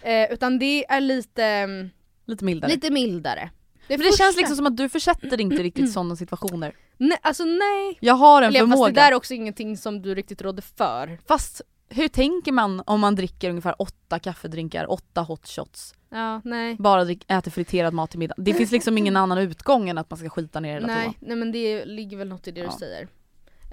[0.02, 1.90] Eh, utan det är lite, mm,
[2.26, 2.72] Lite mildare.
[2.72, 3.50] lite mildare.
[3.90, 6.76] Men det känns liksom som att du försätter inte riktigt i sådana situationer.
[6.98, 7.98] Nej, alltså nej.
[8.02, 8.92] Jag har en Eller, fast förmåga.
[8.92, 11.20] det där är också ingenting som du riktigt rådde för.
[11.28, 16.76] Fast hur tänker man om man dricker ungefär åtta kaffedrinkar, åtta hot shots, Ja, nej.
[16.80, 18.36] bara drick, äter friterad mat till middag?
[18.38, 21.36] Det finns liksom ingen annan utgång än att man ska skita ner hela Nej, nej
[21.38, 22.66] men det ligger väl något i det Ja.
[22.66, 23.08] du säger.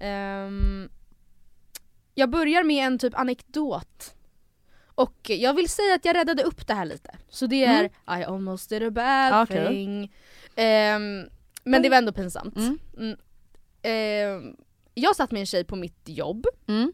[0.01, 0.89] Ehm,
[2.15, 4.14] jag börjar med en typ anekdot.
[4.95, 7.17] Och jag vill säga att jag räddade upp det här lite.
[7.29, 7.85] Så det är
[8.21, 9.67] I almost did a bad Okej.
[9.69, 10.13] thing.
[10.57, 11.25] Ehm,
[11.65, 12.57] men det var ändå pinsamt.
[12.57, 12.79] Mm.
[12.99, 13.17] Mm.
[13.83, 14.57] Ehm,
[14.95, 16.93] jag satt med en tjej på mitt jobb Mm.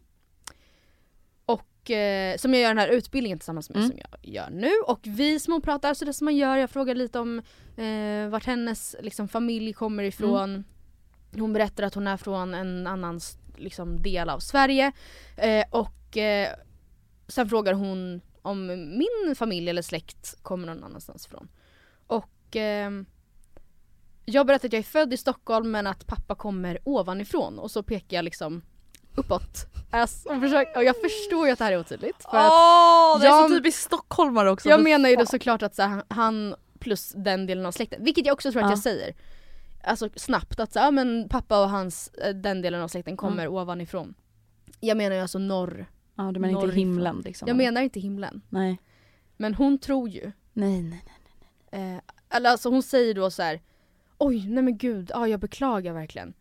[1.47, 3.89] och, eh, som jag gör den här utbildningen tillsammans med Mm.
[3.91, 6.57] som jag gör nu och vi småpratar så det som man gör.
[6.57, 7.43] Jag frågar lite om
[7.77, 10.51] eh, vart hennes liksom, familj kommer ifrån.
[10.51, 10.65] Mm.
[11.39, 13.21] Hon berättar att hon är från en annan
[13.57, 14.93] liksom, del av Sverige
[15.37, 16.17] eh, och
[17.31, 18.67] sen frågar hon om
[18.99, 21.49] min familj eller släkt kommer någon annanstans ifrån.
[22.07, 23.07] Och ehm,
[24.25, 27.83] jag berättar att jag är född i Stockholm men att pappa kommer ovanifrån och så
[27.83, 28.63] pekar jag liksom
[29.17, 29.67] uppåt.
[30.27, 32.23] Och, försöker, och jag förstår ju att det här är otydligt.
[32.31, 34.69] För att Åh, det är jag- så typiskt stockholmare också.
[34.69, 38.27] jag menar ju då såklart att så här, han plus den delen av släkten, vilket
[38.27, 38.73] jag också tror att Ja.
[38.73, 39.15] jag säger.
[39.85, 43.49] Alltså snabbt att så, ja, men pappa och hans, eh, den delen av släkten kommer
[43.49, 44.15] ovanifrån.
[44.81, 45.87] Jag menar ju alltså norr.
[46.25, 47.49] Ja du menar inte himlen liksom?
[47.49, 48.43] Jag menar inte himlen.
[48.49, 48.81] Nej.
[49.37, 51.05] Men hon tror ju, Nej nej
[51.73, 51.95] nej.
[51.95, 52.01] eh,
[52.37, 53.61] eller alltså hon säger då så här.
[54.19, 56.35] oj nej men gud, ja jag beklagar verkligen.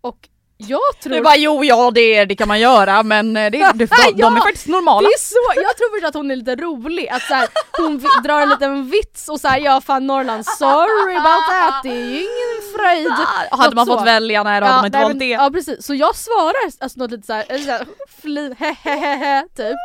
[0.00, 0.28] Och
[0.68, 1.14] jag tror...
[1.14, 4.14] Du bara jo ja det, det kan man göra men eh, det, det, de, de
[4.16, 5.08] Ja, är faktiskt normala.
[5.08, 7.48] Det är så, jag tror först att hon är lite rolig, att så här,
[7.78, 12.10] hon drar en liten vits och såhär ja fan Norrland, sorry about that, det är
[12.10, 13.10] ju ingen fröjd.
[13.50, 13.98] Hade Något man så.
[13.98, 15.28] fått välja, nej då hade man inte nej, valt det.
[15.28, 17.86] Ja precis, så jag svarar alltså något lite såhär, eller såhär
[18.22, 19.76] fli, hehehehe typ.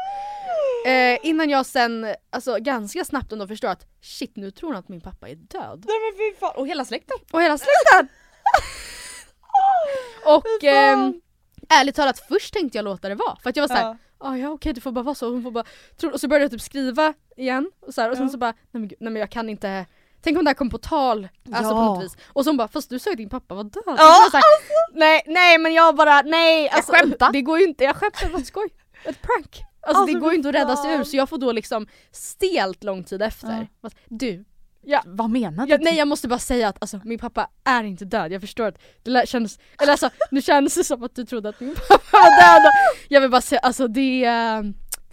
[0.86, 4.90] Eh, innan jag sen, alltså ganska snabbt ändå förstår att shit nu tror hon att
[4.90, 5.84] min pappa är död.
[5.88, 7.18] Nej men fy fan, och hela släkten.
[7.32, 8.08] Och hela släkten!
[10.26, 11.22] och ehm,
[11.70, 13.98] ärligt talat först tänkte jag låta det vara för att jag var såhär, Ja.
[14.30, 15.64] ah, ja okej det får bara vara så, hon får bara
[15.98, 18.32] tro, och så började jag typ skriva igen och, så här, och sen Ja.
[18.32, 19.86] så bara, nej men, nej men jag kan inte
[20.22, 21.86] Tänk om det här kom på tal, alltså på Ja.
[21.86, 22.18] något vis.
[22.28, 23.84] Och så hon bara, fast du sa ju din pappa var död.
[23.86, 24.44] Ja, jag var så här,
[24.94, 27.32] nej, nej men jag bara, nej alltså, skämtar.
[27.32, 28.70] Det går ju inte, jag skämtar, ett skoj.
[29.04, 29.62] Ett prank.
[29.82, 31.88] Alltså, Alltså, det går ju inte att rädda sig ur så jag får då liksom
[32.12, 33.68] stelt lång tid efter.
[34.08, 34.46] Du,
[34.82, 35.72] ja, Vad menar du?
[35.72, 38.66] Ja, nej jag måste bara säga att alltså, min pappa är inte död, jag förstår
[38.68, 41.76] att det lär- kändes, eller alltså nu kändes det som att du trodde att min
[41.76, 44.26] pappa var död och jag vill bara säga alltså det.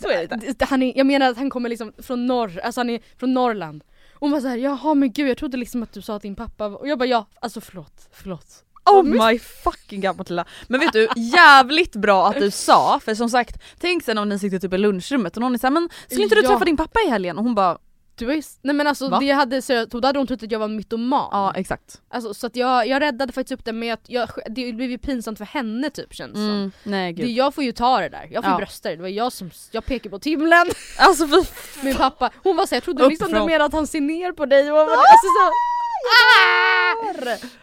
[0.01, 2.81] Så är det det- han är, jag menar att han kommer liksom från norr, alltså
[2.81, 3.83] han är från Norrland.
[4.15, 6.37] Och hon var såhär, jaha men gud jag trodde liksom att du sa att din
[6.37, 6.79] pappa var...
[6.79, 8.63] och jag bara ja, alltså förlåt, förlåt.
[8.91, 10.45] Oh my fucking god Matilda.
[10.69, 14.39] Men vet du, jävligt bra att du sa, för som sagt, tänk sen om ni
[14.39, 16.49] sitter typ i lunchrummet och någon är såhär men skulle inte du Ja.
[16.49, 17.39] träffa din pappa i helgen?
[17.39, 17.79] Och hon bara
[18.19, 19.19] Du är, nej men alltså Va?
[19.21, 21.29] det hade, så, då hade hon trott att jag var mytoman.
[21.33, 22.01] ja exakt.
[22.09, 24.99] Alltså, så att jag, jag räddade faktiskt upp det men jag, jag, det blev ju
[24.99, 26.51] pinsamt för henne typ känns det som.
[26.51, 27.31] Mm, nej Det, gud.
[27.31, 28.57] jag får ju ta det där, jag får Ja.
[28.59, 30.67] brösta det, det var jag som, jag pekar på himlen.
[30.99, 31.47] Alltså för
[31.85, 34.47] Min pappa, hon var såhär, jag trodde liksom du menade att han ser ner på
[34.47, 35.53] dig och jag var, alltså så,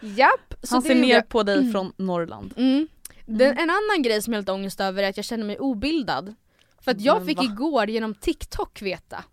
[0.00, 0.54] Japp!
[0.62, 1.28] Så han det ser ner jag.
[1.28, 2.54] på dig från Norrland.
[2.56, 2.88] Mm.
[3.26, 5.58] Den, en annan grej som jag har lite ångest över är att jag känner mig
[5.58, 6.34] obildad.
[6.80, 7.44] För att jag Men fick va?
[7.44, 9.24] igår genom TikTok veta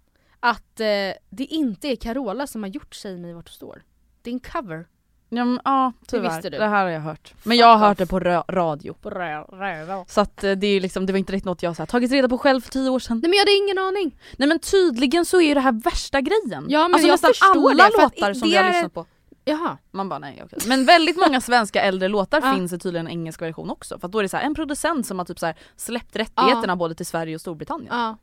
[0.43, 0.85] att eh,
[1.29, 3.83] det inte är Carola som har gjort Säg mig vart du står.
[4.21, 4.87] Det är en cover.
[5.29, 6.57] Ja, men, ja tyvärr, visste du.
[6.57, 7.33] det här har jag hört.
[7.43, 8.93] Men jag har hört det på radio.
[8.93, 10.05] På röva.
[10.07, 12.11] Så att eh, det är liksom, det var inte riktigt något jag så här, tagit
[12.11, 13.19] reda på själv för tio år sedan.
[13.23, 14.19] Nej men jag hade ingen aning.
[14.37, 16.65] Nej men tydligen så är ju det här värsta grejen.
[16.69, 19.05] Ja, men alltså jag nästan alla det, låtar som det vi har är- lyssnat på.
[19.45, 19.77] Jaha.
[19.91, 20.59] Man bara nej okej.
[20.67, 22.53] Men väldigt många svenska äldre låtar Ja.
[22.55, 23.99] finns det tydligen en engelsk version också.
[23.99, 26.15] För att då är det så här, en producent som har typ så här släppt
[26.15, 27.89] rättigheterna både till Sverige och Storbritannien.
[27.95, 28.17] Ja.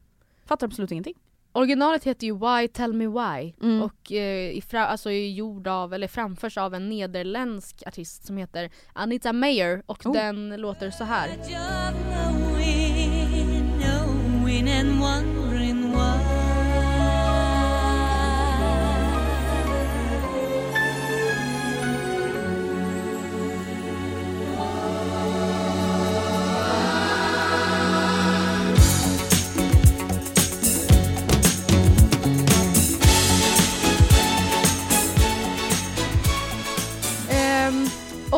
[0.46, 1.14] Fattar absolut ingenting.
[1.52, 3.82] Originalet heter ju Why Tell Me Why Mm.
[3.82, 8.37] och eh, i fra- alltså är gjord av, eller framförs av en nederländsk artist som
[8.37, 10.12] heter Anita Meyer och Oh.
[10.12, 11.28] den låter så här.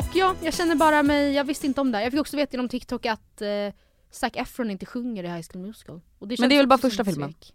[0.00, 2.02] Och ja, jag känner bara mig, jag visste inte om det.
[2.02, 3.48] Jag fick också veta genom TikTok att eh,
[4.10, 6.00] Zac Efron inte sjunger i High School Musical.
[6.18, 7.28] Och Men känns det är väl bara första filmen?
[7.32, 7.54] svek.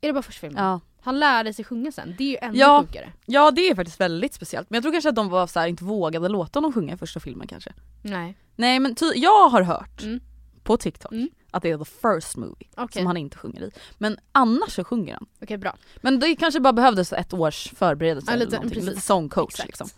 [0.00, 0.64] Är det bara första filmen?
[0.64, 0.80] Ja.
[1.00, 2.84] Han lärde sig sjunga sen, det är ju ännu Ja.
[2.86, 3.12] sjukare.
[3.26, 4.70] ja det är faktiskt väldigt speciellt.
[4.70, 6.96] Men jag tror kanske att de var så här, inte vågade låta honom sjunga i
[6.96, 7.72] första filmen kanske.
[8.02, 8.36] Nej.
[8.56, 10.20] Nej men ty- jag har hört Mm.
[10.62, 11.28] på TikTok Mm.
[11.50, 13.70] att det är the first movie Okej, som han inte sjunger i.
[13.98, 15.26] Men annars så sjunger han.
[15.42, 15.76] Okej, bra.
[15.96, 18.74] Men det kanske bara behövdes ett års förberedelse Ja, eller lite- någonting.
[18.80, 18.90] precis.
[18.94, 19.66] Lite songcoach Exakt.
[19.68, 19.88] liksom.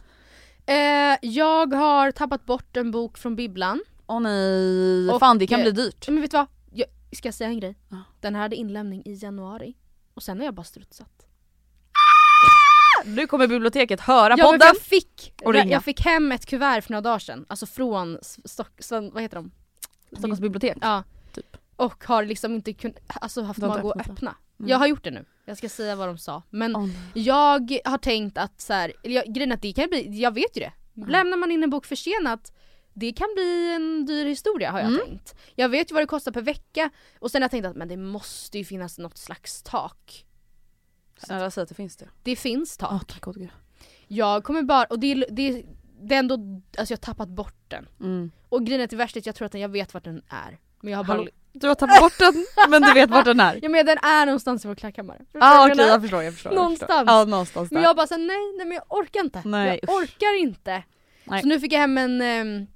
[0.69, 3.81] Eh, jag har tappat bort en bok från bibblan.
[4.07, 6.09] Åh nej, Och, fan det kan eh, bli dyrt.
[6.09, 6.47] Men vet du vad?
[6.73, 7.77] Jag ska säga en grej.
[8.21, 9.77] Den här hade inlämning i januari.
[10.15, 11.27] Och sen har jag bara strutsat.
[13.05, 14.61] Nu kommer biblioteket höra Ja, podden.
[14.63, 15.73] jag, fick, och ringa.
[15.73, 17.45] jag fick hem ett kuvert för några dagar sedan.
[17.49, 19.51] Alltså från Stock, vad heter de?
[20.13, 20.77] Stockholms bibliotek.
[20.81, 21.03] Ja.
[21.33, 21.57] Typ.
[21.77, 24.35] Och har liksom inte kun, alltså haft mag att öppnat öppna.
[24.59, 24.71] Mm.
[24.71, 25.25] Jag har gjort det nu.
[25.45, 26.43] Jag ska säga vad de sa.
[26.51, 26.97] Men nej.
[27.15, 30.61] jag har tänkt att så här, jag, grejen att det kan bli, jag vet ju
[30.61, 30.73] det.
[31.09, 32.53] Lämnar man in en bok försenat
[32.93, 35.01] det kan bli en dyr historia har jag Mm.
[35.07, 35.35] tänkt.
[35.55, 37.89] Jag vet ju vad det kostar per vecka och sen har jag tänkt att men
[37.89, 40.27] det måste ju finnas något slags tak.
[41.19, 42.09] Snälla säg att det finns det.
[42.23, 42.93] Det finns tak.
[42.93, 43.49] Åh tack gud.
[44.07, 45.63] Jag kommer bara, och det, är- det,
[46.01, 46.35] det är ändå,
[46.79, 47.89] alltså jag har tappat bort den.
[48.01, 48.31] Mm.
[48.49, 50.23] Och grejen är att det värsta är att jag tror att jag vet vart den
[50.29, 50.59] är.
[50.81, 51.17] Men jag har bara...
[51.19, 51.31] Hallå?
[51.53, 53.59] Du har tappat bort den men du vet vart den är.
[53.63, 55.19] Ja men den är någonstans i vår klädkammare.
[55.33, 55.91] Du ah, okej jag menar?
[55.91, 56.53] jag förstår, jag förstår.
[56.53, 56.91] jag Någonstans.
[57.01, 57.15] förstår.
[57.15, 57.75] Ja någonstans där.
[57.75, 59.43] Men jag bara såhär, nej, nej men jag orkar inte.
[59.45, 60.03] Nej, jag usch.
[60.03, 60.83] orkar inte.
[61.25, 61.43] Nej.
[61.43, 62.67] Så nu fick jag hem en, ehm,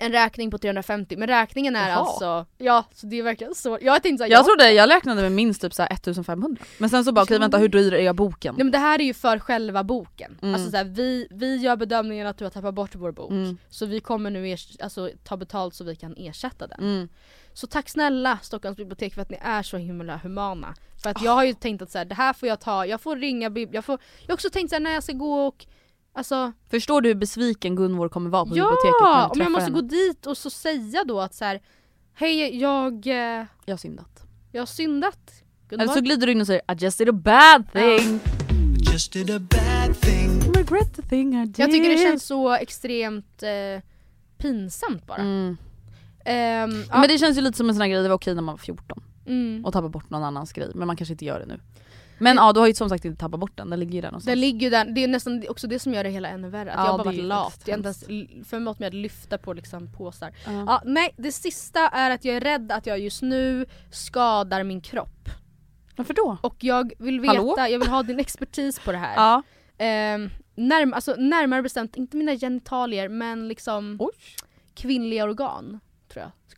[0.00, 1.98] en räkning på 350 men räkningen är Jaha.
[1.98, 3.78] alltså, ja så det är verkligen så.
[3.80, 6.90] Jag tänkte såhär, jag ja, trodde, jag räknade med minst typ så här 1500 Men
[6.90, 7.40] sen så bara okej Ja.
[7.40, 8.54] vänta hur dyr är boken?
[8.54, 10.38] Nej men det här är ju för själva boken.
[10.42, 10.54] Mm.
[10.54, 13.30] Alltså såhär, vi, vi gör bedömningen att du har tappat bort vår bok.
[13.30, 13.58] Mm.
[13.70, 16.80] Så vi kommer nu ers- alltså, ta betalt så vi kan ersätta den.
[16.80, 17.08] Mm.
[17.58, 20.74] Så tack snälla Stockholms bibliotek för att ni är så himla humana.
[21.02, 23.00] För att jag har ju tänkt att så här, det här får jag ta, jag
[23.00, 25.46] får ringa bib- jag får Jag har också tänkt så här, när jag ska gå
[25.46, 25.66] och
[26.12, 29.28] Alltså Förstår du hur besviken Gunvor kommer vara på biblioteket när ja!
[29.28, 29.74] Om jag måste henne?
[29.74, 31.60] gå dit och så säga då att så här,
[32.14, 34.22] hej jag, eh, Jag har syndat.
[34.52, 35.42] jag har syndat.
[35.68, 35.82] Gunvor.
[35.84, 38.20] Eller så glider du in och säger I just did a bad thing.
[38.92, 40.52] Just did a bad thing.
[40.54, 41.58] Regret the thing I did.
[41.58, 43.82] jag tycker det känns så extremt eh,
[44.36, 45.18] pinsamt bara.
[45.18, 45.56] Mm.
[46.28, 48.34] Ehm, ja, Men det känns ju lite som en sån här grej, det var okej
[48.34, 49.64] när man var 14 mm.
[49.64, 51.60] och tappa bort någon annans grej men man kanske inte gör det nu.
[52.18, 54.08] Men ja du har ju som sagt inte tappat bort den, den ligger ju där
[54.08, 54.32] någonstans.
[54.32, 56.72] Den ligger ju där, det är nästan också det som gör det hela ännu värre.
[56.72, 57.62] Att Ja, jag har bara varit lat.
[57.64, 60.32] Jag har inte ens förmått mig att lyfta på liksom påsar.
[60.46, 60.64] Ja.
[60.66, 64.80] Ja, nej, det sista är att jag är rädd att jag just nu skadar min
[64.80, 65.28] kropp.
[65.96, 66.36] Varför då?
[66.40, 67.56] Och jag vill veta, Hallå?
[67.58, 69.14] jag vill ha din expertis på det här.
[69.16, 69.42] Ja.
[69.78, 74.12] Ehm, närm alltså, närmare bestämt, inte mina genitalier men liksom Oj.
[74.74, 75.80] kvinnliga organ.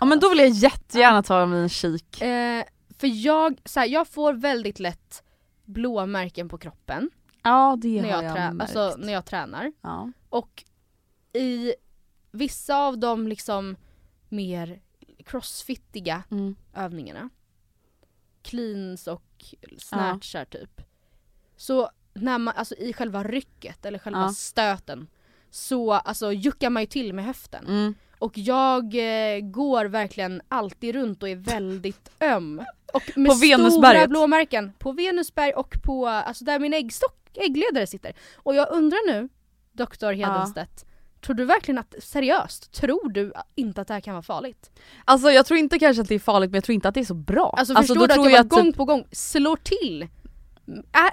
[0.01, 2.21] Ja men då vill jag jättegärna ta mig en kik.
[2.23, 2.65] Eh,
[2.99, 5.23] för jag, så här, jag får väldigt lätt
[5.65, 7.11] blåmärken på kroppen
[7.43, 8.77] Ja det när har jag, jag, trä- märkt.
[8.77, 9.73] alltså, när jag tränar.
[9.81, 10.13] ja.
[10.29, 10.65] Och
[11.33, 11.75] i
[12.31, 13.77] vissa av de liksom
[14.29, 14.81] mer
[15.27, 16.57] crossfittiga Mm.
[16.75, 17.29] övningarna,
[18.43, 19.45] cleans och
[19.79, 20.81] snatchar typ.
[21.57, 24.29] Så när man, alltså i själva rycket eller själva Ja.
[24.33, 25.07] stöten
[25.51, 27.67] så alltså juckar man ju till med höften.
[27.67, 27.95] Mm.
[28.21, 32.63] Och jag eh, går verkligen alltid runt och är väldigt öm.
[32.93, 33.35] Och med På
[33.71, 38.13] stora blåmärken på Venusberg och på, alltså där min äggstock, äggledare sitter.
[38.37, 39.29] Och jag undrar nu,
[39.73, 40.85] doktor Hedenstedt,
[41.21, 44.71] tror du verkligen att, seriöst, tror du inte att det här kan vara farligt?
[45.05, 47.01] Alltså jag tror inte kanske att det är farligt men jag tror inte att det
[47.01, 47.55] är så bra.
[47.57, 50.09] Alltså, då förstår du att jag bara typ gång på gång slår till?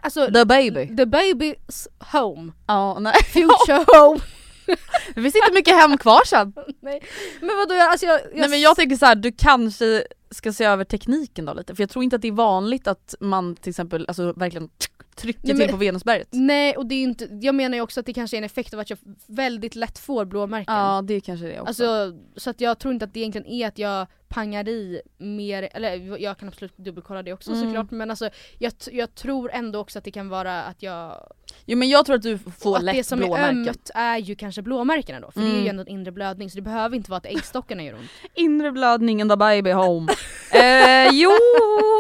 [0.01, 0.88] Alltså, The baby.
[0.97, 3.14] the baby's home, Ja, nej.
[3.24, 4.20] future home.
[5.15, 6.53] Det finns inte mycket hem kvar sen.
[6.82, 7.03] Nej.
[7.41, 10.63] Men vadå, alltså jag, jag, Nej men jag tänker så här, du kanske ska se
[10.63, 13.70] över tekniken då lite för jag tror inte att det är vanligt att man till
[13.70, 14.70] exempel alltså verkligen
[15.18, 16.28] trycker Nej, till men- på Venusberget.
[16.32, 18.74] Nej och det är inte, jag menar ju också att det kanske är en effekt
[18.74, 20.74] av att jag väldigt lätt får blåmärken.
[20.76, 21.68] Ja det kanske det är också.
[21.68, 25.70] Alltså, så att jag tror inte att det egentligen är att jag pangar i mer,
[25.74, 27.63] eller jag kan absolut dubbelkolla det också Mm.
[27.63, 31.28] såklart men alltså jag, jag tror ändå också att det kan vara att jag...
[31.65, 33.68] jo men jag tror att du får att lätt det som är blåmärken.
[33.68, 35.70] ömt är ju kanske blåmärkena då, för det är ju Mm.
[35.70, 38.09] ändå en inre blödning så det behöver inte vara att äggstockarna gör ont.
[38.36, 40.11] Inre blödningen the baby home.
[40.53, 41.32] eh, jo,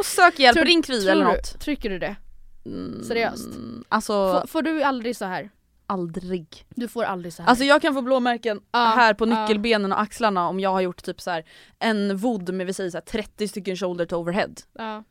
[0.05, 1.59] sök hjälp, Tror- ring Kry eller något.
[1.59, 2.15] trycker du det?
[2.67, 3.49] Mm, Seriöst?
[3.89, 5.49] Alltså Får, får du aldrig så här?
[5.87, 6.65] aldrig.
[6.69, 7.49] Du får aldrig så här.
[7.49, 11.03] Alltså jag kan få blåmärken Ja, här på nyckelbenen och axlarna om jag har gjort
[11.03, 11.45] typ så här
[11.79, 14.53] en vood med vi säger så här 30 stycken shoulder to overhead.
[14.73, 15.03] ja,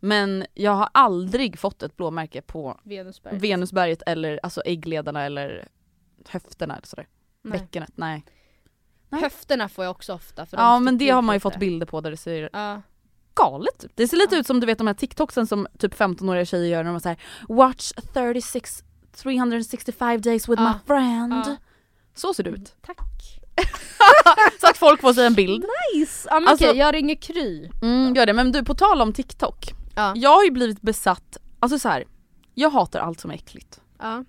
[0.00, 3.38] Men jag har aldrig fått ett blåmärke på Venusberg.
[3.38, 5.68] Venusberget eller alltså äggledarna eller
[6.28, 7.08] höfterna eller sådär.
[7.42, 7.58] Nej.
[7.58, 8.24] Bäckenet, nej.
[9.08, 9.20] nej.
[9.20, 10.46] Höfterna får jag också ofta.
[10.46, 12.50] För Ja men det har man ju fått bilder på där det ser.
[13.34, 13.92] Galet ut.
[13.94, 16.84] Det ser lite ut som du vet de här TikToksen som typ 15-åriga tjejer gör
[16.84, 17.18] när de säger
[17.48, 18.82] Watch 36
[19.16, 21.56] 365 days with my friend.
[22.14, 22.74] Så ser det ut.
[22.86, 22.98] Tack.
[24.60, 25.64] Så att folk får sig en bild.
[25.94, 26.28] Nice!
[26.30, 27.70] Ja men Alltså- okej, jag ringer Kry.
[27.82, 28.32] Mm, gör det.
[28.32, 29.64] Men du på tal om TikTok.
[29.94, 30.12] Ja.
[30.16, 32.04] Jag har ju blivit besatt, alltså så här.
[32.54, 33.80] Jag hatar allt som är äckligt.
[34.00, 34.24] ja.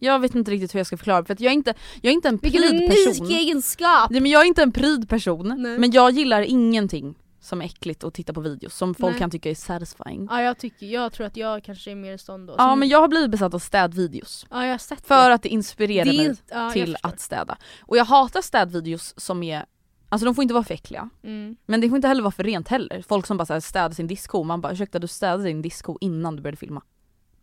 [0.00, 2.14] Jag vet inte riktigt hur jag ska förklara för att jag är inte, jag är
[2.14, 3.26] inte en Vilken pryd person.
[3.26, 4.10] unik egenskap!
[4.10, 5.78] Nej, men jag är inte en pryd person, Nej.
[5.78, 7.14] men jag gillar ingenting
[7.48, 9.18] som är äckligt att titta på videos som folk Nej.
[9.18, 10.28] kan tycka är satisfying.
[10.30, 12.54] Ja jag tycker, jag tror att jag kanske är mer i stånd då.
[12.58, 14.46] Ja men jag har blivit besatt av städvideos.
[14.50, 15.34] ja jag har sett För det.
[15.34, 17.56] att det inspirerar Det är mig ja, till att städa.
[17.80, 19.64] Och jag hatar städvideos som är,
[20.08, 21.10] alltså de får inte vara för äckliga.
[21.24, 21.56] Mm.
[21.66, 23.04] Men det får inte heller vara för rent heller.
[23.08, 25.98] Folk som bara så här städar sin diskho, man bara ursäkta du städade din diskho
[26.00, 26.82] innan du började filma.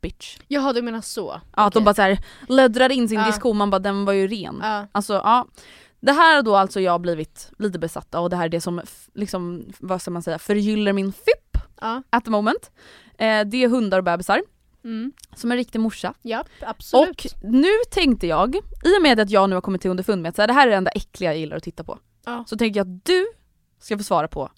[0.02, 0.38] Bitch.
[0.48, 1.42] Jaha du menar så?
[1.56, 3.26] Ja att de bara så här löddrar in sin Ja.
[3.26, 4.60] diskho, man bara den var ju ren.
[4.64, 4.88] Ja.
[4.92, 5.48] Alltså ja.
[6.00, 8.62] Det här har då alltså jag blivit lite besatt av och det här är det
[8.62, 8.82] som
[9.14, 12.04] liksom, vad ska man säga, förgyller min FIP Ja.
[12.10, 12.72] at the moment.
[13.18, 14.42] Eh, det är hundar och bebisar,
[14.84, 15.12] Mm.
[15.36, 16.14] som en riktig morsa.
[16.22, 17.10] Japp, absolut.
[17.26, 18.60] Och nu tänkte jag, i
[19.00, 20.68] och med att jag nu har kommit till underfund med att så här, det här
[20.68, 22.00] är det enda äckliga jag gillar att titta på.
[22.26, 22.44] Ja.
[22.48, 23.26] Så tänker jag att du
[23.80, 24.50] ska få svara på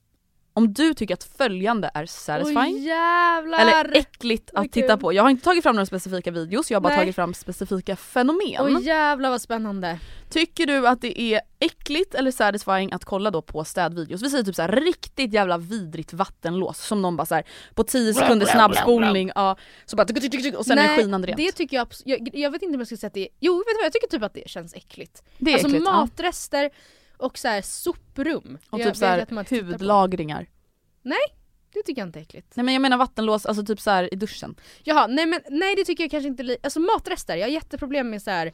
[0.57, 3.59] om du tycker att följande är satisfying jävlar!
[3.59, 4.97] eller äckligt att titta kul.
[4.97, 5.13] på.
[5.13, 6.97] Jag har inte tagit fram några specifika videos, jag har bara Nej.
[6.97, 8.55] tagit fram specifika fenomen.
[8.59, 9.99] Oj jävlar vad spännande.
[10.29, 14.21] Tycker du att det är äckligt eller satisfying att kolla då på städvideos?
[14.21, 17.43] Vi säger typ så här riktigt jävla vidrigt vattenlås som någon bara så här
[17.73, 21.03] på 10 sekunder snabbspolning ja, så bara tuk, tuk, tuk, tuk, och sen är det
[21.03, 21.37] skinande rent.
[21.37, 23.57] det tycker jag jag, jag vet inte om jag skulle säga att det är, jo
[23.57, 25.23] vet du vad jag tycker typ att det känns äckligt.
[25.37, 25.85] det är alltså äckligt.
[25.85, 26.07] ja.
[27.17, 28.57] Matrester och så här soprum.
[28.69, 29.71] Och Jag typ så här vet att man tittar på.
[29.71, 30.47] hudlagringar.
[31.73, 32.55] Det tycker jag inte är äckligt.
[32.55, 34.55] Nej men jag menar vattenlås, alltså typ så här i duschen.
[34.83, 38.21] Jaha, nej men nej det tycker jag kanske inte, alltså matrester, jag har jätteproblem med
[38.21, 38.51] så här det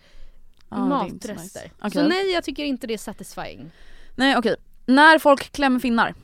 [0.75, 1.61] är inte så matrester.
[1.63, 1.71] nice.
[1.79, 1.91] Okej.
[1.91, 3.71] Så nej jag tycker inte det är satisfying.
[4.15, 4.55] Nej okej.
[4.85, 6.15] När folk klämmer finnar.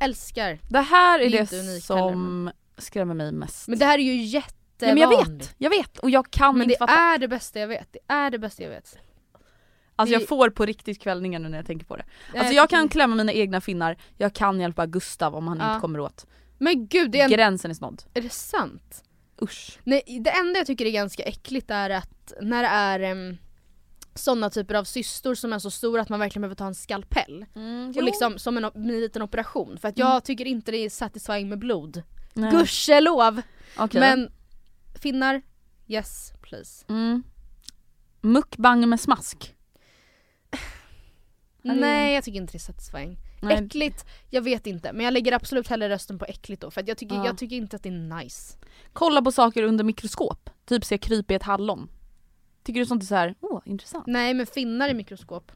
[0.00, 0.58] Älskar.
[0.70, 3.68] Det här är Det är det, som skrämmer mig mest.
[3.68, 4.40] Men det här är ju
[4.78, 6.92] Ja, men jag vet, jag vet och jag kan Men inte det fatta.
[6.92, 8.98] är det bästa jag vet, det är det bästa jag vet.
[10.00, 12.04] Alltså jag får på riktigt kvällningar nu när jag tänker på det.
[12.34, 15.70] Alltså Jag jag kan klämma mina egna finnar, jag kan hjälpa Gustav om han Ja.
[15.70, 16.26] inte kommer åt.
[16.58, 18.02] Men gud, det är, en, Gränsen är snådd.
[18.14, 19.04] är det sant?
[19.42, 19.78] Usch.
[19.84, 23.36] Nej, det enda jag tycker är ganska äckligt är att när det är um,
[24.14, 27.46] sådana typer av cystor som är så stora att man verkligen behöver ta en skalpell.
[27.96, 29.78] Och liksom som en, en liten operation.
[29.78, 32.02] För att jag tycker inte det är satisfying med blod.
[32.34, 32.50] Nej.
[32.50, 33.42] Gudskelov!
[33.76, 34.00] Okej.
[34.00, 34.32] Men
[35.02, 35.42] finnar,
[35.86, 36.84] yes please.
[36.88, 37.22] Mm.
[38.20, 39.54] Mukbang med smask.
[41.62, 43.16] Nej jag tycker inte det är satisfying.
[43.42, 43.64] Nej.
[43.64, 44.92] Äckligt, jag vet inte.
[44.92, 46.70] Men jag lägger absolut hellre rösten på äckligt då.
[46.70, 47.26] För jag, tycker, Ja.
[47.26, 48.58] jag tycker inte att det är nice.
[48.92, 50.50] Kolla på saker under mikroskop.
[50.64, 51.88] Typ se kryp i ett hallon.
[52.62, 54.06] Tycker du sånt är så här, åh intressant.
[54.06, 55.52] Nej men finnar i mikroskop.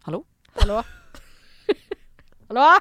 [0.00, 0.24] Hallå?
[0.54, 0.82] Hallå?
[2.48, 2.78] Hallå?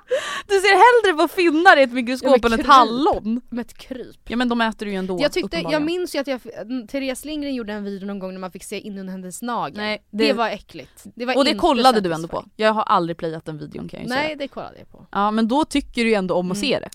[0.48, 3.42] Du ser hellre på finnar i ett mikroskop Ja, än ett hallon.
[3.50, 4.30] Med ett kryp.
[4.30, 6.42] Ja men de äter du ju ändå jag, tyckte, jag minns ju att jag,
[6.88, 9.78] Therese Lindgren gjorde en video någon gång när man fick se in hennes nagel.
[9.78, 11.04] Nej, det, det- var äckligt.
[11.16, 12.46] Det var Och det kollade du ändå på.
[12.56, 14.22] Jag har aldrig playat den videon kan jag ju säga.
[14.22, 15.06] Nej det kollade jag på.
[15.12, 16.70] Ja men då tycker du ju ändå om att Mm.
[16.70, 16.90] se det.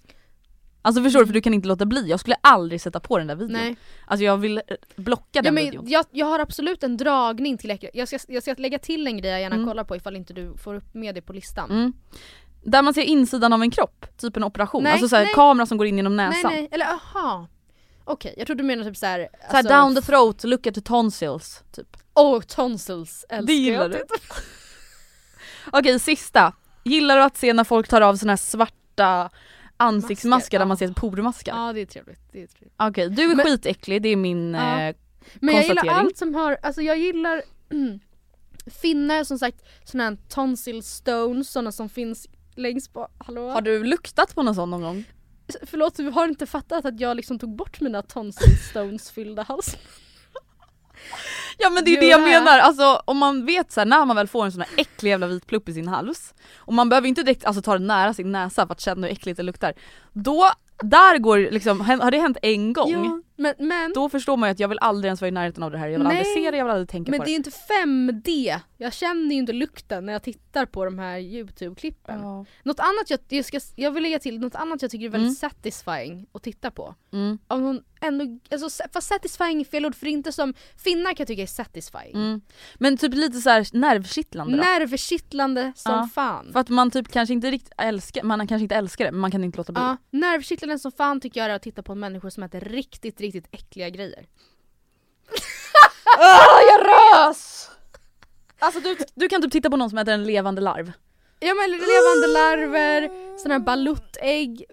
[0.82, 1.26] Alltså förstår du?
[1.26, 2.08] För du kan inte låta bli.
[2.10, 3.52] Jag skulle aldrig sätta på den där videon.
[3.52, 3.76] Nej.
[4.06, 4.60] Alltså jag vill
[4.96, 5.84] blocka Ja, den men videon.
[5.88, 7.96] jag, jag har absolut en dragning till äckligt.
[7.96, 9.68] Jag ska, jag ska lägga till en grej jag gärna Mm.
[9.68, 11.70] kollar på ifall inte du får upp med det på listan.
[11.70, 11.92] Mm.
[12.68, 14.82] Där man ser insidan av en kropp, typ en operation.
[14.82, 15.34] Nej, alltså såhär nej.
[15.34, 16.52] kamera som går in genom nej näsan.
[16.52, 17.46] nej, eller aha.
[18.04, 19.28] Okej, jag trodde du menade typ såhär...
[19.50, 21.62] Såhär down the throat, look at the tonsils.
[21.72, 21.96] Typ.
[22.14, 23.90] Oh, tonsils älskar Det gillar jag.
[23.90, 24.02] du.
[25.72, 26.52] Okej sista.
[26.84, 29.30] Gillar du att se när folk tar av såna här svarta
[29.76, 31.56] ansiktsmasker Masker, där man ser pormaskar?
[31.66, 32.20] Ja det är trevligt.
[32.32, 32.74] Det är trevligt.
[32.78, 34.80] Okej, du är Men- skitäcklig, det är min Ja.
[34.80, 34.94] eh,
[35.34, 36.06] Men jag gillar konstatering.
[36.06, 37.42] allt som har, alltså jag gillar
[38.82, 42.26] finnar som sagt, såna här tonsil stones, såna som finns
[42.58, 43.50] längst på, hallå?
[43.50, 45.04] Har du luktat på någon sån någon gång?
[45.62, 49.76] Förlåt, du har inte fattat att jag liksom tog bort mina tonsil stones fyllda hals?
[51.58, 52.24] Ja men det är Jo, det jag är.
[52.24, 55.10] menar, alltså om man vet så här, när man väl får en sån här äcklig
[55.10, 58.14] jävla vit plupp i sin hals och man behöver inte direkt alltså, ta den nära
[58.14, 59.74] sin näsa för att känna hur äckligt det luktar.
[60.12, 60.50] Då,
[60.82, 64.50] där går liksom, har det hänt en gång, Ja, men, men, då förstår man ju
[64.52, 66.34] att jag vill aldrig ens vara i närheten av det här, jag vill aldrig Nej.
[66.44, 67.36] se det, jag vill aldrig tänka men på det är det.
[67.36, 72.20] inte 5D, jag känner ju inte lukten när jag tittar på de här youtube-klippen.
[72.22, 72.44] Ja.
[72.62, 75.42] Något annat jag, jag, ska, jag vill lägga till, något annat jag tycker är väldigt
[75.42, 75.50] Mm.
[75.52, 76.94] satisfying att titta på.
[77.12, 80.54] Mm, Av någon, ändå, alltså, fast satisfying är fel ord för är inte som,
[80.84, 82.14] finnar kan jag tycka är satisfying.
[82.14, 82.40] mm.
[82.74, 84.62] Men typ lite så här nervkittlande då.
[84.62, 86.52] Nervkittlande som Ja, fan.
[86.52, 89.30] För att man typ kanske inte riktigt älskar, man kanske inte älskar det men man
[89.30, 89.82] kan inte låta bli.
[89.82, 93.48] Ja, nervkittlande som fan tycker jag är att titta på människor som äter riktigt, riktigt
[93.52, 94.26] äckliga grejer.
[96.20, 97.70] Ah, jag rös!
[98.58, 100.92] Alltså du, du kan typ titta på någon som äter en levande larv.
[101.40, 104.64] Ja men levande larver, såna här baluttägg.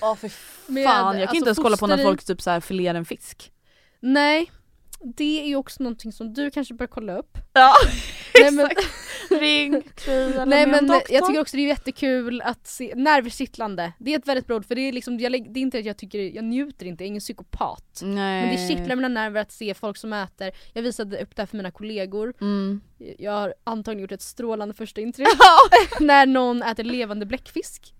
[0.00, 0.30] Ja för
[0.72, 2.94] med, fan, jag kan alltså, inte ens kolla på när folk typ så här filerar
[2.94, 3.52] en fisk.
[4.00, 4.52] Nej,
[5.04, 7.38] det är ju också någonting som du kanske bör kolla upp.
[7.52, 7.72] Ja
[8.40, 8.68] Nej, men-.
[9.40, 14.18] Ring, kry Nej men jag tycker också det är jättekul att se, nervkittlande, det är
[14.18, 16.18] ett väldigt bra ord för det är liksom, jag, det är inte att jag tycker,
[16.18, 18.00] jag njuter inte, jag är ingen psykopat.
[18.02, 18.46] Nej.
[18.46, 21.46] Men det kittlar mina nerver att se folk som äter, jag visade upp det här
[21.46, 22.80] för mina kollegor, Mm.
[23.18, 25.28] jag har antagligen gjort ett strålande första intryck.
[26.00, 27.94] När någon äter levande bläckfisk.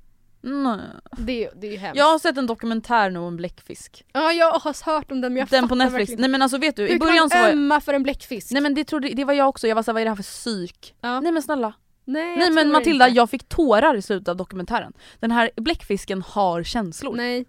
[0.47, 0.81] Nej.
[1.19, 1.99] Det, det är ju hemskt.
[1.99, 4.05] Jag har sett en dokumentär nu om bläckfisk.
[4.13, 6.01] Ja jag har hört om den men jag Den på Netflix.
[6.01, 7.53] verkligen Nej men alltså vet du, Hur i början så var jag...
[7.53, 8.51] ömma för en bläckfisk?
[8.51, 10.17] Nej men det, trodde, det var jag också, jag var såhär vad är det här
[10.17, 10.95] för psyk?
[11.01, 11.21] Ja.
[11.21, 11.73] Nej men snälla.
[12.05, 13.17] Nej, Nej men Matilda, inte.
[13.17, 14.93] jag fick tårar i slutet av dokumentären.
[15.21, 17.17] Den här bläckfisken har känslor.
[17.17, 17.45] Nej.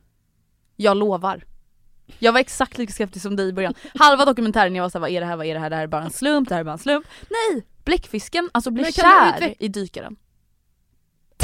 [0.75, 1.43] Jag lovar.
[2.19, 3.73] Jag var exakt lika skeptisk som dig i början.
[3.99, 5.83] Halva dokumentären jag var såhär vad är det här, vad är det här, det här
[5.83, 7.05] är bara en slump, det här är bara en slump.
[7.29, 7.65] Nej!
[7.85, 10.15] Bläckfisken alltså blir kär i dykaren.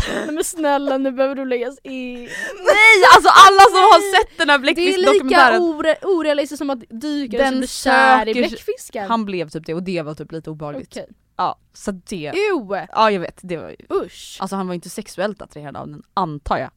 [0.31, 2.19] Men snälla nu behöver du läggas in.
[2.65, 2.97] Nej!
[3.15, 6.79] Alltså alla som har sett den här Det är lika bläckfiskdokumentären ore, orealistiskt som att
[6.89, 9.07] dykare Den som blir kär i bläckfiskar.
[9.07, 10.89] Han blev typ det och det var typ lite obehagligt.
[10.91, 11.07] Okej.
[11.37, 12.25] Ja, så det...
[12.25, 12.87] Ew!
[12.91, 13.75] Ja jag vet, det var ju...
[14.05, 14.37] Usch!
[14.39, 16.69] Alltså han var inte sexuellt attraherad av den antar jag.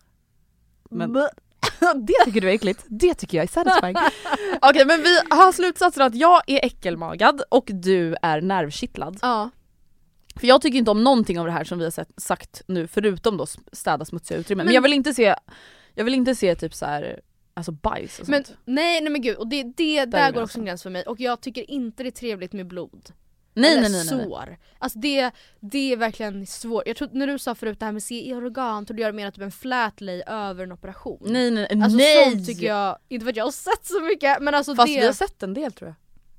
[0.90, 1.28] Men Blä.
[1.94, 3.96] det tycker du är äckligt, det tycker jag är satisfying.
[4.62, 9.18] Okej men vi har slutsatsen att jag är äckelmagad och du är nervkittlad.
[9.22, 9.50] Ja.
[10.36, 12.86] För jag tycker inte om någonting av det här som vi har sett, sagt nu
[12.86, 14.64] förutom då städa smutsiga utrymmen.
[14.64, 15.34] Men, Men- jag vill inte se,
[15.94, 17.20] jag vill inte se typ så här,
[17.54, 18.58] alltså bajs och Men sånt.
[18.64, 21.02] nej nej men gud, och det, det där är går också en gräns för mig
[21.02, 23.12] och jag tycker inte det är trevligt med blod.
[23.56, 24.16] Nej Eller nej nej.
[24.16, 24.56] nej, sår.
[24.78, 25.30] Alltså det,
[25.60, 26.82] det är verkligen svårt.
[26.86, 29.16] Jag tror, när du sa förut det här med se i organ, trodde jag du
[29.16, 31.18] menade typ en flat lay över en operation.
[31.24, 31.82] Nej nej nej.
[31.82, 32.32] Alltså nej.
[32.32, 35.00] sånt tycker jag, inte för att jag har sett så mycket men alltså Fast det...
[35.00, 35.94] vi har sett en del tror jag.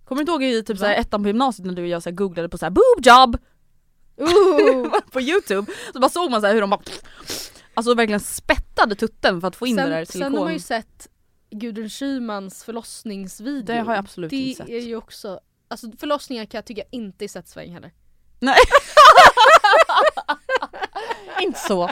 [0.05, 0.79] Kommer du inte ihåg i typ Va?
[0.79, 3.05] så här ettan på gymnasiet när du och jag så googlade på så här boob
[3.05, 3.37] job.
[5.11, 5.71] på youtube?
[5.93, 6.81] Så bara såg man så hur de bara
[7.73, 10.59] Alltså verkligen spettade tutten för att få in det där sen, sen har man ju
[10.59, 10.83] silikon.
[10.83, 11.07] sett
[11.51, 13.63] Gudrun Schymans förlossningsvideo.
[13.63, 14.69] Det har jag absolut det inte sett.
[14.69, 17.91] är ju också, alltså förlossningar kan jag tycka inte är satisfying heller.
[18.39, 18.57] Nej.
[21.41, 21.89] inte så.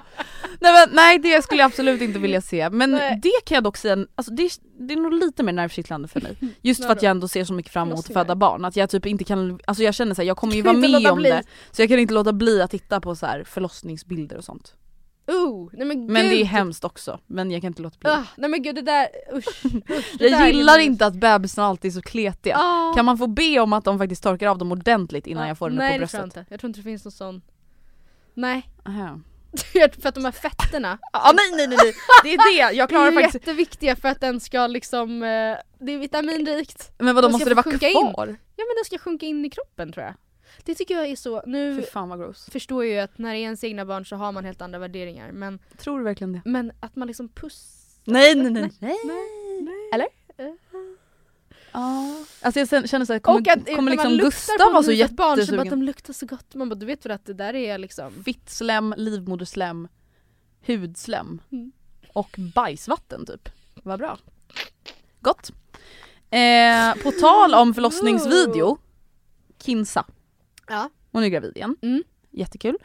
[0.59, 3.19] Nej, men, nej det skulle jag absolut inte vilja se men Nej.
[3.23, 4.51] det kan jag dock säga, alltså, det, är,
[4.87, 6.37] det är nog lite mer nervkittlande för mig.
[6.61, 8.65] Just för att jag ändå ser så mycket fram emot att föda barn.
[8.65, 11.17] Att jag typ inte kan, alltså jag känner såhär, jag kommer ju vara med om
[11.17, 11.29] bli.
[11.29, 11.43] det.
[11.71, 14.75] Så jag kan inte låta bli att titta på så här förlossningsbilder och sånt.
[15.27, 18.09] Oh, nej men Men det är hemskt också, men jag kan inte låta bli.
[18.09, 19.65] Ah, nej men gud det där, usch.
[19.65, 22.57] usch det där jag är gillar inte att bebisarna alltid är så kletiga.
[22.57, 22.93] Ah.
[22.95, 25.57] Kan man få be om att de faktiskt torkar av dem ordentligt innan Ah, jag
[25.57, 26.41] får den Nej på det tror jag bröstet?
[26.41, 27.41] inte, jag tror inte det finns någon sån
[28.33, 29.19] Nej, Aha.
[30.01, 31.93] för att de här fetterna Ah, nej nej nej, nej.
[32.23, 35.57] det är det, jag är klarar ju faktiskt jätteviktiga för att den ska liksom, eh,
[35.79, 38.13] det är vitaminrikt Men vadå måste det vara sjunka in.
[38.13, 38.27] kvar?
[38.55, 40.13] Ja men den ska sjunka in i kroppen tror jag
[40.63, 42.49] Det tycker jag är så, nu Fy fan vad gross.
[42.51, 44.79] förstår jag ju att när det är ens egna barn så har man helt andra
[44.79, 46.41] värderingar men, Tror du verkligen det?
[46.45, 48.69] men att man liksom puss Nej nej nej.
[48.79, 48.97] nej.
[49.05, 49.89] nej.
[49.93, 50.07] Eller?
[51.73, 52.15] Ja.
[52.41, 55.35] Alltså jag känner såhär, kommer, Och att kommer liksom Gustav vara så nyfött barn så
[55.35, 55.69] bara att jättesugen?
[55.79, 56.55] de luktar så gott.
[56.55, 59.87] Man bara du vet väl att det där är liksom Fittslem, livmoderslem,
[60.67, 61.71] hudslem Mm.
[62.13, 63.49] och bajsvatten typ.
[63.83, 64.17] Vad bra.
[65.21, 65.51] Gott.
[66.29, 68.77] Eh, på tal om förlossningsvideo,
[69.63, 70.05] Kinsa,
[70.67, 70.89] Ja.
[71.11, 71.75] hon är gravid igen.
[71.81, 72.03] Mm.
[72.31, 72.77] Jättekul.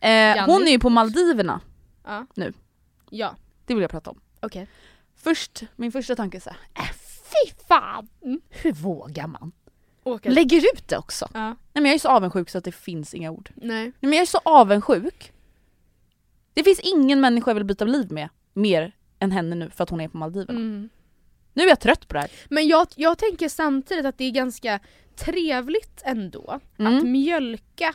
[0.00, 1.60] Eh, hon är ju på Maldiverna,
[2.04, 2.26] Ja.
[2.34, 2.52] Nu.
[3.10, 3.36] Ja,
[3.66, 4.20] det vill jag prata om.
[4.40, 4.68] okej.
[5.16, 6.90] Först, min första tanke är såhär, äh,
[7.30, 8.08] fy fan!
[8.24, 8.40] Mm.
[8.48, 9.52] Hur vågar man?
[10.04, 10.30] Åka.
[10.30, 11.28] Lägger ut det också.
[11.34, 11.40] Ja.
[11.48, 13.50] Nej men jag är så avundsjuk så att det finns inga ord.
[13.54, 13.82] Nej.
[13.84, 15.32] Nej, men jag är så avundsjuk.
[16.54, 19.90] Det finns ingen människa jag vill byta liv med mer än henne nu för att
[19.90, 20.58] hon är på Maldiverna.
[20.58, 20.88] Mm.
[21.52, 22.30] Nu är jag trött på det här.
[22.50, 24.80] Men jag, jag tänker samtidigt att det är ganska
[25.16, 26.98] trevligt ändå Mm.
[26.98, 27.94] att mjölka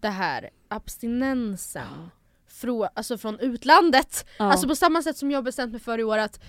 [0.00, 2.10] det här abstinensen
[2.48, 4.26] från, alltså från utlandet.
[4.38, 4.44] Ja.
[4.44, 6.40] Alltså på samma sätt som jag bestämt mig för i år att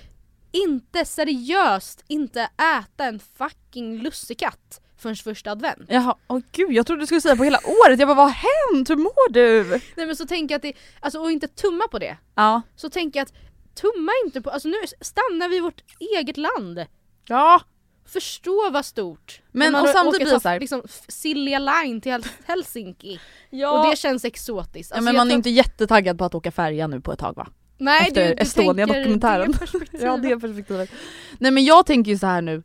[0.54, 2.41] inte seriöst inte
[2.80, 5.86] äta en fucking lussekatt förrän första advent.
[5.89, 7.99] Jaha, åh gud jag trodde du skulle säga på hela året.
[7.99, 8.89] Jag bara vad har hänt?
[8.89, 9.64] Hur mår du?
[9.95, 12.18] Nej men så tänker jag att det, alltså och inte tumma på det.
[12.36, 12.62] Ja.
[12.76, 13.34] Så tänker jag att
[13.76, 15.82] tumma inte på, alltså nu stannar vi i vårt
[16.18, 16.86] eget land.
[17.28, 17.62] Ja.
[18.06, 19.41] Förstå vad stort.
[19.51, 23.20] Men- och samtidigt blir det ta, så här- liksom Silja Line till Hel- Helsinki.
[23.49, 23.72] ja.
[23.86, 24.91] Och det känns exotiskt.
[24.91, 27.20] ja Alltså, men jag man är inte jättetaggad på att åka färja nu på ett
[27.20, 27.47] tag va?
[27.78, 29.53] Nej, efter du, du Estonia-dokumentären.
[29.91, 30.89] Ja det perspektivet.
[31.38, 32.63] Nej men jag tänker ju så här nu.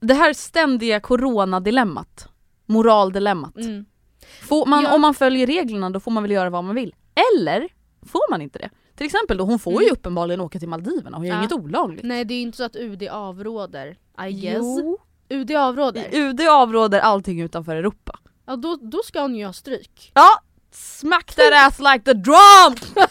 [0.00, 2.28] Det här ständiga coronadilemmat.
[2.66, 3.56] Moraldilemmat.
[3.56, 3.84] Mm.
[4.42, 4.94] Får man, Ja.
[4.94, 6.94] Om man följer reglerna då får man väl göra vad man vill.
[7.34, 7.68] Eller
[8.02, 8.70] får man inte det?
[8.96, 9.92] Till exempel då, hon får ju Mm.
[9.92, 11.38] uppenbarligen åka till Maldiverna, hon gör Ja.
[11.40, 12.04] inget olagligt.
[12.04, 13.96] Nej det är ju inte så att UD avråder.
[14.28, 14.56] I guess.
[14.60, 14.98] Jo.
[15.28, 16.08] UD avråder.
[16.12, 18.18] UD avråder allting utanför Europa.
[18.46, 20.12] Ja då, då ska hon ju ha stryk.
[20.14, 20.28] Ja!
[20.70, 22.74] Smack that ass like the drum!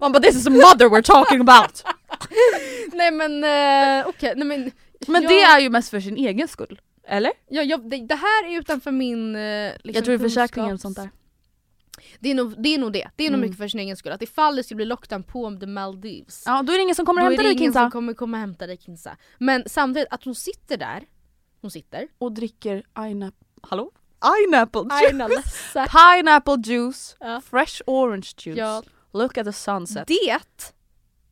[0.00, 1.84] man bara this is a mother we're talking about!
[2.92, 4.70] Nej men eh, okej, nej men.
[5.06, 6.80] Men ja, det är ju mest för sin egen skull.
[7.08, 7.32] Eller?
[7.48, 10.70] Ja, jag, det, det här är utanför min eh, liksom, jag tror det är försäkringen
[10.72, 11.10] och kunskaps- sånt där.
[12.20, 12.74] Det är nog det.
[12.74, 13.08] Är nog det.
[13.16, 13.40] Det är nog Mm.
[13.40, 14.12] mycket för sin egen skull.
[14.12, 17.06] Att ifall det skulle bli lockdown på the Maldives Ja då är det ingen som
[17.06, 17.90] kommer då är hämta det dig ingen som Kinsa.
[17.92, 19.16] kommer komma och hämta dig Kinsa.
[19.38, 21.02] Men samtidigt att hon sitter där,
[21.60, 23.32] hon sitter, Och dricker Aina...
[23.62, 23.90] Hallå?
[24.20, 25.72] Pineapple juice!
[25.72, 27.40] Pineapple juice, Ja.
[27.50, 28.58] fresh orange juice.
[28.58, 28.82] Ja.
[29.18, 30.08] Look at the sunset.
[30.08, 30.38] Det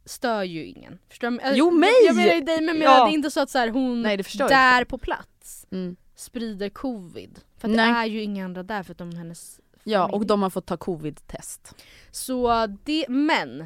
[0.05, 0.99] stör ju ingen.
[1.09, 1.39] Förstår du?
[1.55, 1.91] Jo, mig!
[2.07, 2.83] Jag menar ju dig men Ja.
[2.99, 3.05] ja.
[3.05, 5.97] det är inte så att så här, hon Nej, där på plats Mm.
[6.17, 7.41] sprider covid.
[7.59, 10.17] För det är ju inga andra där förutom hennes Ja familj.
[10.17, 11.75] och de har fått ta covid-test.
[12.11, 13.61] Så det, men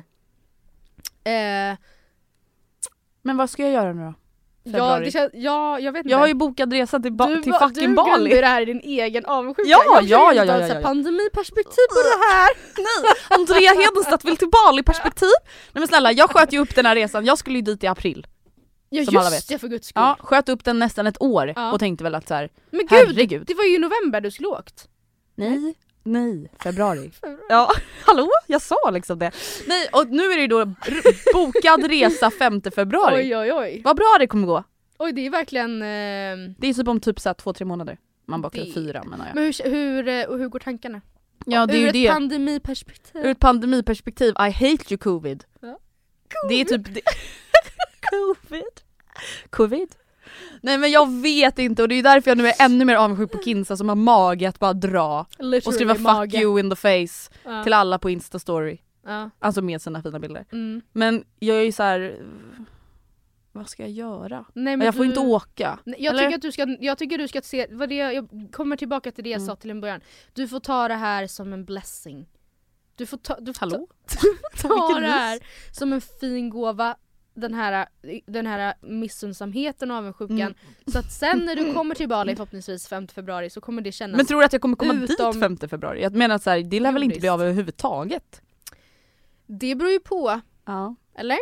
[1.25, 1.79] eh,
[3.23, 4.15] Men vad ska jag göra nu då?
[4.77, 6.11] Ja, det känns, ja, jag vet inte.
[6.11, 8.11] Jag har ju bokat resa till, ba- du, till fucking du Bali.
[8.11, 9.69] glömde det här i din egen avundsjuka.
[9.69, 10.81] Ja, jag ja, ja, ja, ja, ja.
[10.83, 12.49] pandemiperspektiv på det här.
[12.77, 15.29] Nej, Andrea Hedenstedt vill till Bali perspektiv.
[15.73, 17.87] Nej men snälla jag sköt ju upp den här resan, jag skulle ju dit i
[17.87, 18.27] april.
[18.91, 19.35] Ja Som alla vet.
[19.35, 20.01] just det för guds skull.
[20.03, 21.73] Ja, sköt upp den nästan ett år Ja.
[21.73, 23.45] och tänkte väl att så här, men gud, herregud.
[23.47, 24.89] det var ju i november du skulle åkt.
[25.35, 25.75] nej,
[26.13, 27.11] nej, februari.
[27.49, 27.71] Ja,
[28.07, 28.29] hallå?
[28.47, 29.31] Jag sa liksom det.
[29.67, 30.65] Nej och nu är det ju då
[31.35, 33.15] bokad resa 5 februari.
[33.17, 33.81] Oj oj oj.
[33.85, 34.65] Vad bra det kommer gå.
[34.99, 35.83] Oj det är verkligen...
[35.83, 37.99] Eh, Det är typ om typ så här två, tre månader.
[38.27, 39.35] Man bakar Det- fyra menar jag.
[39.35, 41.01] men hur, hur, eh, hur går tankarna?
[41.47, 42.09] Ja det är Ur ju ett det.
[42.09, 43.23] pandemiperspektiv.
[43.23, 45.45] Ur ett pandemiperspektiv, I hate you covid.
[45.61, 45.79] Ja.
[46.49, 47.01] Det är typ det.
[48.11, 48.63] covid.
[49.51, 49.89] Covid.
[50.63, 53.33] Nej men jag vet inte och det är därför jag nu är ännu mer avundsjuk
[53.33, 56.39] på Kinsa som har mage att bara dra Literally och skriva fuck mage.
[56.43, 57.65] you in the face Ja.
[57.65, 58.79] till alla på instastory.
[59.07, 59.31] Ja.
[59.39, 60.45] Alltså med sina fina bilder.
[60.53, 60.83] Mm.
[60.93, 62.17] Men jag är ju så här.
[63.53, 64.45] vad ska jag göra?
[64.55, 65.79] Nej, men jag får du- inte åka.
[65.85, 66.23] Nej, Jag Eller?
[66.25, 69.25] tycker, att du ska, jag tycker du ska se, vad det, jag kommer tillbaka till
[69.25, 69.47] det jag Mm.
[69.47, 70.01] sa till en början.
[70.33, 72.27] Du får ta det här som en blessing.
[72.97, 73.87] Du får ta, du får Hallå?
[74.63, 75.39] ta, ta det här
[75.73, 76.97] som en fin gåva.
[77.41, 77.87] Den här,
[78.27, 80.41] den här missunnsamheten och avundsjukan.
[80.41, 80.55] Mm.
[80.93, 84.17] Så att sen när du kommer till Bali förhoppningsvis 5 februari så kommer det kännas
[84.17, 86.03] Men tror du att jag kommer komma Utom- dit 5 februari?
[86.03, 88.41] Jag menar så här, det lär väl inte bli av överhuvudtaget?
[89.47, 90.95] Det beror ju på, Ja.
[91.15, 91.39] eller?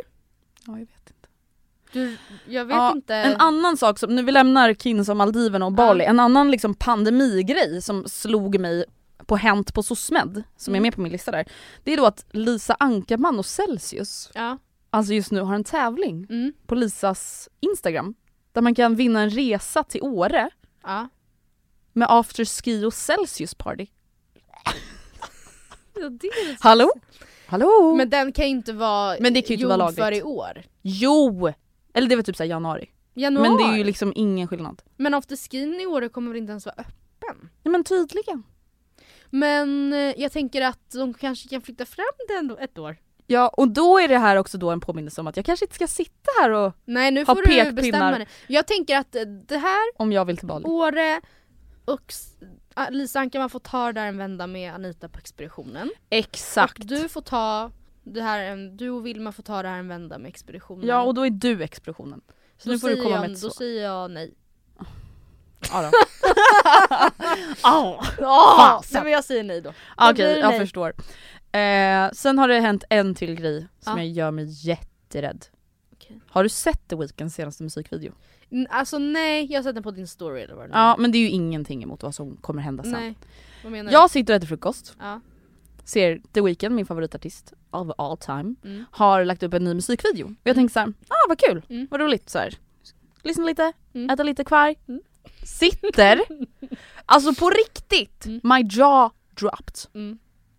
[0.66, 1.12] Ja, jag vet inte.
[1.92, 2.16] Du,
[2.46, 3.14] jag vet Ja, inte.
[3.14, 6.74] En annan sak som, nu vi lämnar Kins och Maldiverna och Bali, en annan liksom
[6.74, 8.84] pandemigrej som slog mig
[9.26, 10.82] på Hänt på SOSMED, som är Mm.
[10.82, 11.46] med på min lista där.
[11.84, 14.58] Det är då att Lisa Ankarman och Celsius, Ja.
[14.96, 16.52] Alltså just nu har en tävling Mm.
[16.66, 18.14] på Lisas Instagram.
[18.52, 20.50] Där man kan vinna en resa till Åre
[20.82, 21.08] Ja.
[21.92, 23.86] med afterski och Celsius party.
[25.94, 26.90] ja det är Hallå?
[27.46, 27.94] Hallå?
[27.96, 30.62] Men den kan inte vara Men det kan ju inte vara för i år.
[30.82, 31.52] Jo!
[31.94, 32.90] Eller det var typ såhär januari.
[33.14, 33.48] Januari.
[33.48, 34.82] Men det är ju liksom ingen skillnad.
[34.96, 37.50] Men afterskin i år kommer väl inte ens vara öppen?
[37.62, 38.42] Nej men tydligen.
[39.30, 42.96] Men eh, jag tänker att de kanske kan flytta fram den ett år.
[43.26, 45.74] Ja och då är det här också då en påminnelse om att jag kanske inte
[45.74, 48.26] ska sitta här och Nej nu Ha får du bestämma det.
[48.46, 50.64] Jag tänker att eh, det här, om jag vill till Bali.
[50.64, 51.20] Åre
[51.84, 52.12] och
[52.74, 55.90] ah, Lisa Ankarman får ta det där en vända med Anita på expeditionen.
[56.10, 56.78] Exakt.
[56.78, 57.70] Och du får ta
[58.02, 60.86] det här, du och Vilma får ta det här en vända med expeditionen.
[60.86, 62.20] Ja och då är du expeditionen.
[62.58, 63.54] Så då nu får du komma jag, med ett Då så.
[63.54, 64.34] säger jag nej.
[65.72, 65.90] Ja då.
[67.62, 69.02] Ah, Ja, fasen.
[69.02, 69.72] men jag säger nej då.
[69.96, 70.60] Okej, det jag nej.
[70.60, 70.92] förstår.
[71.56, 74.04] Eh, sen har det hänt en till grej som Ja.
[74.04, 75.44] jag gör mig jätterädd.
[75.92, 76.20] Okej.
[76.28, 78.12] Har du sett The Weeknds senaste musikvideo?
[78.50, 81.12] N- Alltså nej, jag har sett den på din story eller vad det Ja men
[81.12, 82.92] det är ju ingenting emot vad som kommer hända sen.
[82.92, 83.14] Nej,
[83.62, 85.04] vad menar Jag sitter och äter frukost, du?
[85.04, 85.20] Ja.
[85.84, 88.84] ser The Weeknd, min favoritartist of all time, Mm.
[88.90, 90.26] har lagt upp en ny musikvideo.
[90.26, 91.86] Och jag tänkte såhär, ah vad kul, Mm.
[91.90, 92.54] vad roligt så här.
[93.22, 94.10] Lyssna lite, Mm.
[94.10, 94.76] äta lite kvarg.
[94.88, 95.00] Mm.
[95.44, 96.20] Sitter,
[97.06, 98.40] alltså på riktigt, Mm.
[98.42, 99.76] my jaw dropped.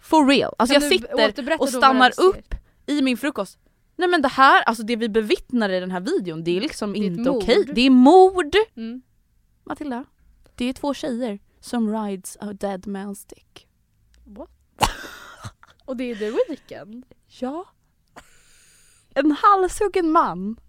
[0.07, 0.25] Mm.
[0.25, 0.53] For real.
[0.57, 2.55] Alltså Kan jag sitter och stannar upp
[2.85, 3.59] i min frukost.
[3.95, 6.93] Nej men det här, alltså det vi bevittnar i den här videon, det är liksom
[6.93, 7.65] Det är inte okej.
[7.73, 8.55] Det är mord!
[8.75, 9.01] Mm.
[9.63, 10.05] Matilda,
[10.55, 13.67] det är två tjejer som rides a dead man's dick.
[15.85, 17.65] Och det är The Weeknd Ja.
[19.13, 20.59] En halshuggen man.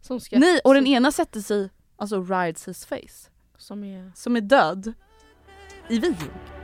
[0.00, 0.38] som ska...
[0.38, 4.12] Nej, och den ena sätter sig, alltså rides his face, Som är...
[4.14, 4.92] som är död.
[5.88, 6.57] I videon.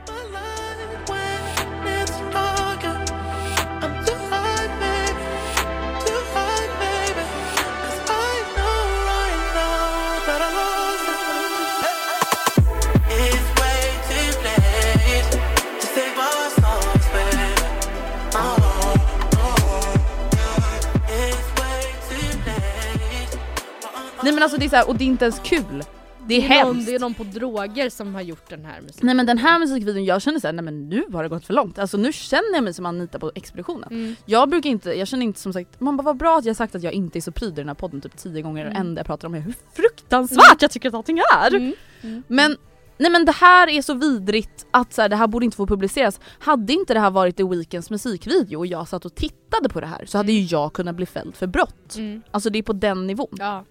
[24.25, 25.83] Nej men alltså det är så här, och det är inte ens kul.
[26.27, 26.87] Det är, någon, hemskt.
[26.87, 29.05] det är någon på droger som har gjort den här musiken.
[29.05, 31.53] Nej men den här musikvideon, jag känner såhär, nej men nu har det gått för
[31.53, 31.79] långt.
[31.79, 33.89] Alltså nu känner jag mig som Anita på expeditionen.
[33.91, 34.15] Mm.
[34.25, 36.75] Jag brukar inte, jag känner inte som sagt, man bara vad bra att jag sagt
[36.75, 38.81] att jag inte är så pryd i den här podden typ tio gånger och Mm.
[38.87, 41.55] enda jag pratar om är hur fruktansvärt jag tycker att allting är.
[41.55, 41.73] Mm.
[42.01, 42.23] Mm.
[42.27, 42.57] Men
[42.97, 45.67] Nej men det här är så vidrigt att så här, det här borde inte få
[45.67, 46.19] publiceras.
[46.39, 49.87] Hade inte det här varit The Weeknds musikvideo och jag satt och tittade på det
[49.87, 51.95] här så hade ju jag kunnat bli fälld för brott.
[51.97, 52.21] Mm.
[52.31, 53.35] Alltså det är på den nivån.
[53.39, 53.65] Ja.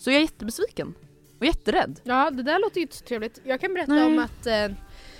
[0.00, 0.94] Så jag är jättebesviken.
[1.38, 2.00] Och jätterädd.
[2.04, 3.40] ja, det där låter ju inte så trevligt.
[3.44, 4.04] Jag kan berätta Nej.
[4.04, 4.68] om att eh,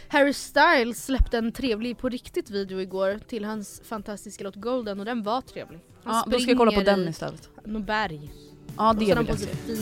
[0.09, 5.07] Harry Styles släppte en trevlig på riktigt video igår till hans fantastiska låt Golden och
[5.07, 5.81] den var trevlig.
[6.05, 7.49] Han Ja, då ska jag kolla på springer den istället.
[7.67, 8.31] något berg.
[8.77, 9.67] Ja och det så har han vill på jag sig se.
[9.67, 9.77] fin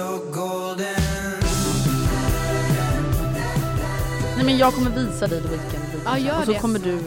[0.00, 0.86] turkos kavaj.
[4.36, 6.58] Nej men jag kommer visa dig Weeknd video Ja, gör och så det.
[6.58, 6.98] kommer du...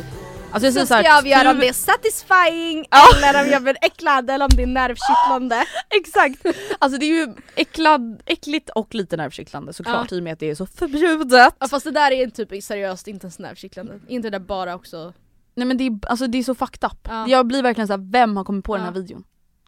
[0.52, 3.78] Alltså jag säger Så ska jag avgöra om det är satisfying eller om jag blir
[3.82, 5.64] äcklad eller om det är nervkittlande.
[5.90, 6.46] Exakt!
[6.80, 10.50] Alltså det är ju äcklad, äckligt och lite nervkittlande såklart i och med att det
[10.50, 11.56] är så förbjudet.
[11.60, 14.00] Ja, fast det där är typ seriöst inte ens nervkittlande.
[14.08, 15.14] Inte det där bara också
[15.56, 17.08] Nej men det är, alltså det är så fucked up.
[17.10, 17.28] Ja.
[17.28, 19.00] Jag blir verkligen såhär, vem har kommit på den här Ja.
[19.02, 19.24] videon?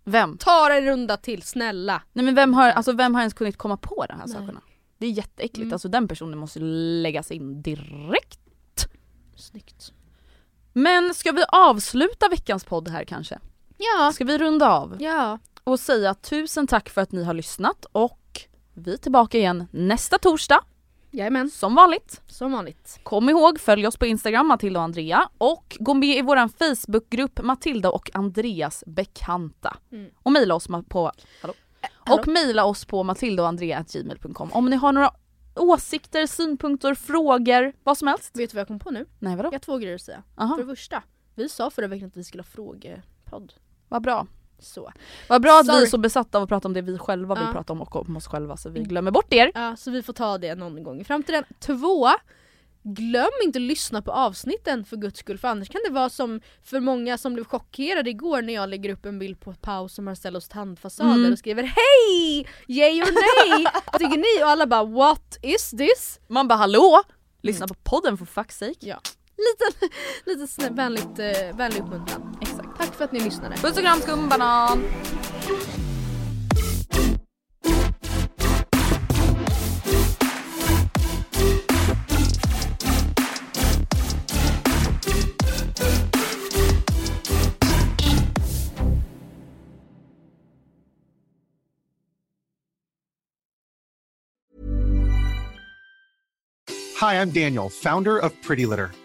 [0.08, 0.38] Vem?
[0.38, 2.02] Ta en runda till, snälla.
[2.14, 4.36] Nej men vem har, alltså vem har ens kunnat komma på de här Nej.
[4.36, 4.62] sakerna?
[4.98, 5.74] Det är jätteäckligt, Mm.
[5.74, 8.40] alltså den personen måste läggas in direkt.
[9.36, 9.94] Snyggt.
[10.74, 13.40] Men ska vi avsluta veckans podd här kanske?
[13.78, 14.12] Ja.
[14.14, 15.40] Ska vi runda av Ja.
[15.64, 18.42] och säga tusen tack för att ni har lyssnat och
[18.74, 20.60] vi är tillbaka igen nästa torsdag
[21.16, 21.50] Jajamän.
[21.50, 22.22] som vanligt.
[22.28, 23.00] Som vanligt.
[23.04, 27.42] Kom ihåg, följ oss på Instagram, Matilda och Andrea och gå med i vår Facebookgrupp
[27.44, 29.78] Matilda och Andreas bekanta.
[29.92, 30.10] Mm.
[30.24, 31.12] Och mejla oss på,
[31.42, 31.54] hallå?
[32.00, 32.20] hallå?
[32.20, 35.12] Och mejla oss på matildaoandrea.gmail.com om ni har några
[35.56, 38.36] åsikter, synpunkter, frågor, vad som helst.
[38.36, 39.06] Vet du vad jag kom på nu?
[39.20, 39.48] Nej vadå?
[39.48, 40.24] Jag har två grejer att säga.
[40.38, 41.04] Aha, För det första,
[41.36, 43.54] vi sa förra veckan att vi skulle ha frågepodd.
[43.90, 44.28] vad bra.
[44.60, 44.92] Så.
[45.30, 45.84] Vad bra att vi Sorry.
[45.84, 47.52] är så besatta av att prata om det vi själva vill Ja.
[47.52, 49.52] prata om och om oss själva så vi glömmer bort er.
[49.56, 51.44] Ja, så vi får ta det någon gång i framtiden.
[51.60, 52.10] Två,
[52.84, 56.42] glöm inte att lyssna på avsnitten för guds skull för annars kan det vara som
[56.64, 60.04] för många som blev chockerade igår när jag lägger upp en bild på paus och
[60.04, 61.32] Marcellos tandfasader Mm.
[61.32, 62.48] och skriver Hej!
[62.68, 63.06] Yay or
[63.56, 63.66] nej?
[64.00, 64.44] Tycker ni?
[64.44, 66.20] Och alla bara What is this?
[66.28, 67.02] Man bara hallå!
[67.42, 68.76] Lyssna på podden for fuck's sake.
[68.80, 69.00] Ja.
[69.38, 69.96] Lite,
[70.26, 72.38] lite vänligt, eh, vänlig uppmuntran.
[72.42, 72.65] Exakt.
[72.78, 73.56] Tack för att ni lyssnade.
[73.56, 74.84] Puss och kram skumbanan!
[97.06, 99.05] Hi, I'm Daniel, founder of Pretty Litter.